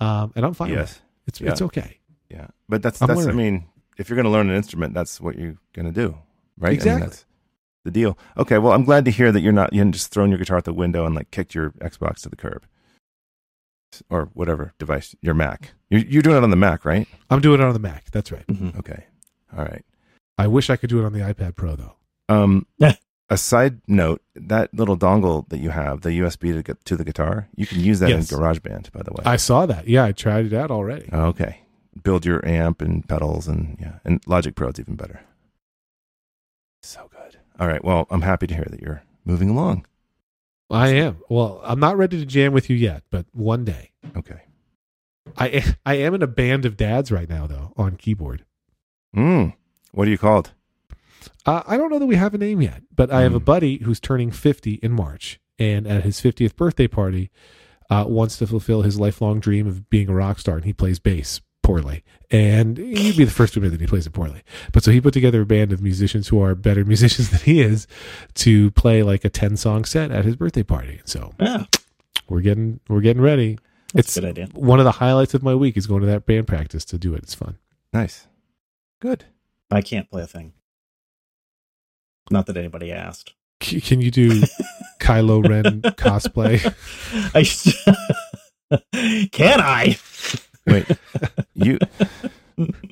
[0.00, 0.70] Um, and I'm fine.
[0.70, 0.92] with Yes.
[0.96, 1.00] it.
[1.26, 1.50] It's Yeah.
[1.50, 1.98] it's okay.
[2.30, 2.48] Yeah.
[2.68, 5.36] But that's I'm that's I mean, if you're going to learn an instrument, that's what
[5.38, 6.16] you're going to do,
[6.58, 6.68] right?
[6.68, 7.00] I mean, Exactly.
[7.00, 7.24] that's-
[7.84, 8.16] the deal.
[8.38, 10.56] Okay, well, I'm glad to hear that you're not you haven't just thrown your guitar
[10.56, 12.64] out the window and like kicked your Xbox to the curb
[14.10, 15.72] or whatever device, your Mac.
[15.90, 17.06] You're, you're doing it on the Mac, right?
[17.30, 18.10] I'm doing it on the Mac.
[18.10, 18.46] That's right.
[18.46, 18.78] Mhm.
[18.78, 19.04] Okay,
[19.56, 19.84] all right.
[20.38, 21.94] I wish I could do it on the iPad Pro though.
[22.28, 22.66] Um,
[23.30, 27.04] a side note: that little dongle that you have, the USB to get to the
[27.04, 28.30] guitar, you can use that Yes.
[28.32, 28.92] in GarageBand.
[28.92, 29.86] By the way, I saw that.
[29.88, 31.08] Yeah, I tried it out already.
[31.12, 31.60] Oh, okay.
[32.02, 35.20] Build your amp and pedals and yeah, and Logic Pro is even better.
[36.82, 37.38] So good.
[37.58, 37.82] All right.
[37.84, 39.86] Well, I'm happy to hear that you're moving along.
[40.70, 41.18] I am.
[41.28, 43.92] Well, I'm not ready to jam with you yet, but one day.
[44.16, 44.40] Okay.
[45.36, 48.44] I I am in a band of dads right now though on keyboard.
[49.16, 49.54] Mm.
[49.92, 50.52] What are you called?
[51.46, 53.44] Uh, I don't know that we have a name yet, but I have a Hmm.
[53.44, 57.30] buddy who's turning 50 in March, and at his 50th birthday party,
[57.90, 60.98] uh, wants to fulfill his lifelong dream of being a rock star, and he plays
[60.98, 62.04] bass poorly.
[62.30, 64.42] And you'd be the first to admit that he plays it poorly.
[64.72, 67.60] But so he put together a band of musicians who are better musicians than he
[67.60, 67.86] is
[68.34, 71.00] to play like a 10 song set at his birthday party.
[71.04, 71.64] So Yeah,
[72.28, 73.58] we're getting we're getting ready.
[73.92, 74.46] that's it's a good idea.
[74.54, 77.14] one of the highlights of my week is going to that band practice to do
[77.14, 77.22] it.
[77.24, 77.58] It's fun.
[77.92, 78.26] Nice.
[79.00, 79.24] Good.
[79.70, 80.52] I can't play a thing.
[82.30, 83.34] Not that anybody asked.
[83.62, 84.42] C- can you do
[85.00, 86.58] Kylo Ren cosplay?
[87.34, 87.44] I
[89.30, 89.98] can I?
[90.66, 90.86] Wait.
[91.54, 91.78] you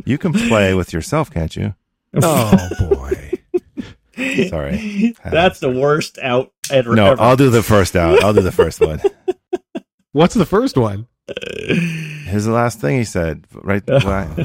[0.04, 1.74] you can play with yourself, can't you?
[2.22, 3.32] Oh, oh boy.
[4.48, 5.14] Sorry.
[5.24, 6.94] That's the worst out ever.
[6.94, 7.22] No, ever.
[7.22, 8.22] I'll do the first out.
[8.22, 9.00] I'll do the first one.
[10.12, 11.06] What's the first one?
[12.26, 13.82] His last thing he said, right?
[14.04, 14.36] Well,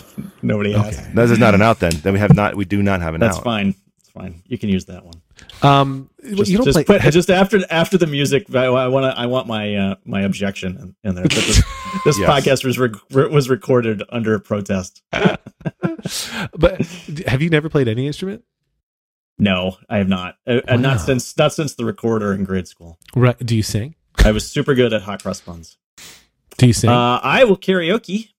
[0.41, 0.99] Nobody asked.
[0.99, 1.11] Okay.
[1.15, 1.79] That is not an out.
[1.79, 2.55] Then then we have not.
[2.55, 3.43] We do not have an That's out.
[3.43, 3.75] That's fine.
[3.99, 4.43] It's fine.
[4.45, 5.21] You can use that one.
[5.61, 6.99] Um, Just, you don't just play.
[6.99, 8.53] put just after after the music.
[8.53, 9.05] I, I want.
[9.17, 11.23] I want my uh, my objection in, in there.
[11.23, 11.63] That this
[12.05, 12.29] this Yes.
[12.29, 15.01] podcast was rec- was recorded under protest.
[15.11, 16.81] but
[17.27, 18.43] have you never played any instrument?
[19.39, 20.35] No, I have not.
[20.47, 20.91] Uh, and Wow.
[20.93, 22.99] not since not since the recorder in grade school.
[23.15, 23.37] Right?
[23.39, 23.95] Do you sing?
[24.23, 25.77] I was super good at hot cross buns.
[26.57, 26.89] Do you sing?
[26.89, 28.29] Uh, I will karaoke.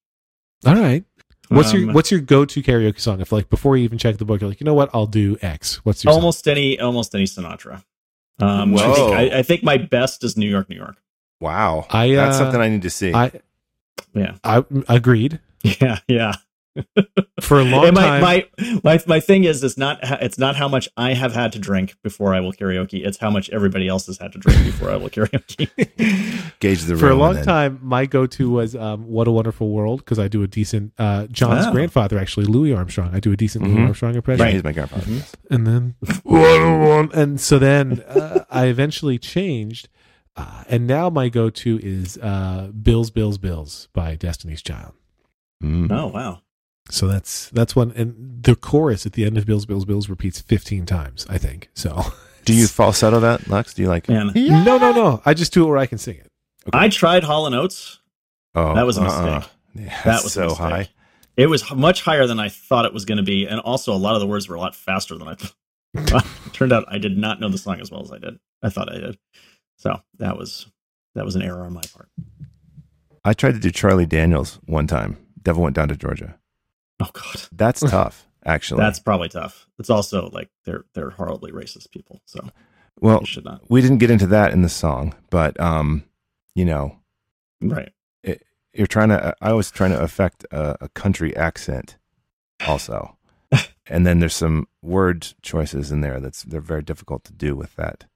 [0.66, 1.04] All right.
[1.48, 3.20] What's your Um, What's your go to karaoke song?
[3.20, 5.36] If like before you even check the book, you're like, you know what, I'll do
[5.40, 5.84] X.
[5.84, 6.20] What's your song?
[6.20, 7.82] almost any almost any Sinatra.
[8.40, 10.96] Um, I think I, I think my best is New York, New York.
[11.40, 11.86] Wow.
[11.90, 13.12] I, That's uh, something I need to see.
[13.12, 13.32] I
[14.14, 15.40] Yeah, I agreed
[15.80, 16.32] yeah, yeah.
[17.40, 18.20] For a long And my, time.
[18.22, 18.48] my
[18.84, 21.96] my my thing is, it's not it's not how much I have had to drink
[22.02, 23.04] before I will karaoke.
[23.06, 25.68] It's how much everybody else has had to drink before I will karaoke.
[26.60, 30.00] Gauge the for a long time, my go to was um, "What a Wonderful World"
[30.00, 30.92] because I do a decent.
[30.98, 31.72] Uh, John's Oh.
[31.72, 33.14] grandfather, actually, Louis Armstrong.
[33.14, 33.86] I do a decent Louis Mhm.
[33.86, 34.48] Armstrong Yeah, impression.
[34.50, 35.06] he's my grandfather.
[35.06, 35.34] Mhm.
[35.50, 39.88] and then what and so then uh, i eventually changed
[40.36, 44.92] uh, and now my go-to is uh, bills bills bills by destiny's child
[45.62, 45.90] Mm.
[45.90, 46.40] oh wow,
[46.90, 50.40] so that's that's one and the chorus at the end of bills bills bills repeats
[50.40, 52.02] 15 times i think so
[52.44, 53.74] Do you falsetto that, Lex?
[53.74, 54.08] Do you like?
[54.08, 54.32] man.
[54.34, 56.28] no no no i just do it where i can sing it
[56.72, 57.98] I tried Hall and Oates.
[58.54, 59.34] Oh, That was a uh-uh.
[59.36, 59.50] mistake.
[59.74, 60.58] Yeah, That was so mistake.
[60.58, 60.88] high.
[61.36, 63.96] It was much higher than I thought it was going to be, and also a
[63.96, 66.26] lot of the words were a lot faster than I thought.
[66.52, 68.38] Turned out I did not know the song as well as I did.
[68.62, 69.18] I thought I did.
[69.76, 70.66] So that was
[71.14, 72.08] that was an error on my part.
[73.24, 75.16] I tried to do Charlie Daniels one time.
[75.42, 76.37] Devil went down to Georgia.
[77.00, 78.80] Oh god, That's tough, actually.
[78.80, 79.66] that's probably tough.
[79.78, 82.48] It's also like they're they're horribly racist people, so
[83.00, 83.62] well, should not.
[83.70, 86.04] we didn't get into that in the song, but um,
[86.56, 86.98] you know,
[87.60, 87.92] Right.
[88.72, 89.34] you're trying to.
[89.40, 91.96] I was trying to affect a, a country accent,
[92.66, 93.16] also,
[93.86, 97.76] and then there's some word choices in there that's they're very difficult to do with
[97.76, 98.06] that,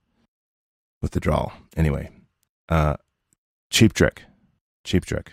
[1.01, 1.53] with the drawl.
[1.77, 2.11] Anyway,
[2.69, 2.97] uh,
[3.71, 4.23] cheap trick,
[4.83, 5.31] cheap trick,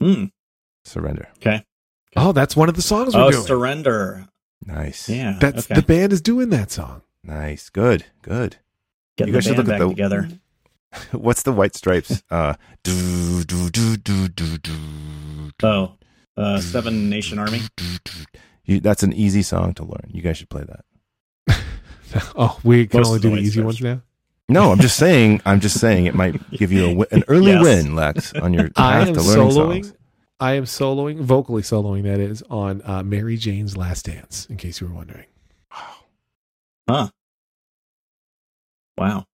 [0.00, 0.26] Hmm.
[0.84, 1.28] surrender.
[2.16, 3.28] Oh that's one of the songs we're doing.
[3.28, 4.28] Oh, doing surrender.
[4.64, 5.36] Nice, Yeah.
[5.40, 5.74] that's okay.
[5.80, 8.56] the band is doing that song nice, good, good.
[9.16, 10.28] Get you the guys should look at back the- together.
[11.12, 12.22] What's the White Stripes?
[12.30, 14.72] Uh, do do do do do do.
[15.62, 15.92] Oh,
[16.36, 17.60] uh, Seven Nation Army.
[18.64, 20.10] You, that's an easy song to learn.
[20.12, 21.60] You guys should play that.
[22.36, 23.64] oh we can Most only of the do the easy Stripes.
[23.66, 24.02] ones now
[24.48, 25.40] No, I'm just saying.
[25.44, 27.62] I'm just saying it might give you a, an early Yes.
[27.62, 29.84] win, Lex, on your I path am to learning soloing.
[29.84, 29.92] songs.
[30.38, 32.02] I am soloing, vocally soloing.
[32.02, 34.46] That is on uh, Mary Jane's Last Dance.
[34.50, 35.26] In case you were wondering,
[35.72, 35.94] Wow.
[36.88, 37.08] Huh.
[38.98, 39.24] Wow.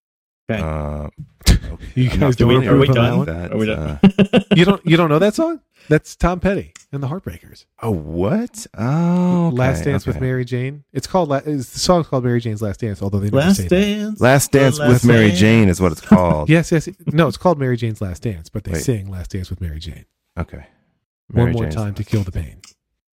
[0.50, 0.60] Okay.
[0.62, 1.08] Uh,
[1.94, 3.16] you guys not don't we, are we approve of done?
[3.18, 3.26] one?
[3.26, 4.44] That, are we uh.
[4.56, 5.60] You don't you don't know that song?
[5.88, 7.64] That's Tom Petty and the Heartbreakers.
[7.82, 8.66] oh, what?
[8.78, 10.20] Oh, okay, Last Dance with.
[10.20, 10.84] Mary Jane.
[10.92, 11.28] It's called.
[11.28, 13.02] La- it's, the song's called Mary Jane's Last Dance.
[13.02, 13.68] Although they never Last say that.
[13.80, 14.20] dance.
[14.20, 15.40] Last Dance The with Mary Dance.
[15.40, 16.48] Jane is what it's called.
[16.48, 16.88] Yes, yes.
[17.06, 18.82] No, it's called Mary Jane's Last Dance, but they Wait.
[18.84, 20.04] sing Last Dance with Mary Jane.
[20.38, 20.66] Okay.
[21.32, 22.56] Mary one more Jane's time to kill the pain.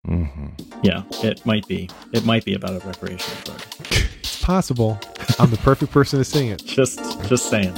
[0.08, 0.48] Mm-hmm.
[0.84, 1.90] Yeah, it might be.
[2.14, 3.62] It might be about a recreational drug.
[4.20, 5.00] it's possible.
[5.40, 6.60] I'm the perfect person to sing it.
[6.66, 7.74] Just, just saying.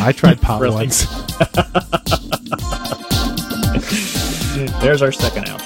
[0.00, 0.74] I tried pop really?
[0.74, 1.06] once.
[4.82, 5.60] There's our second out.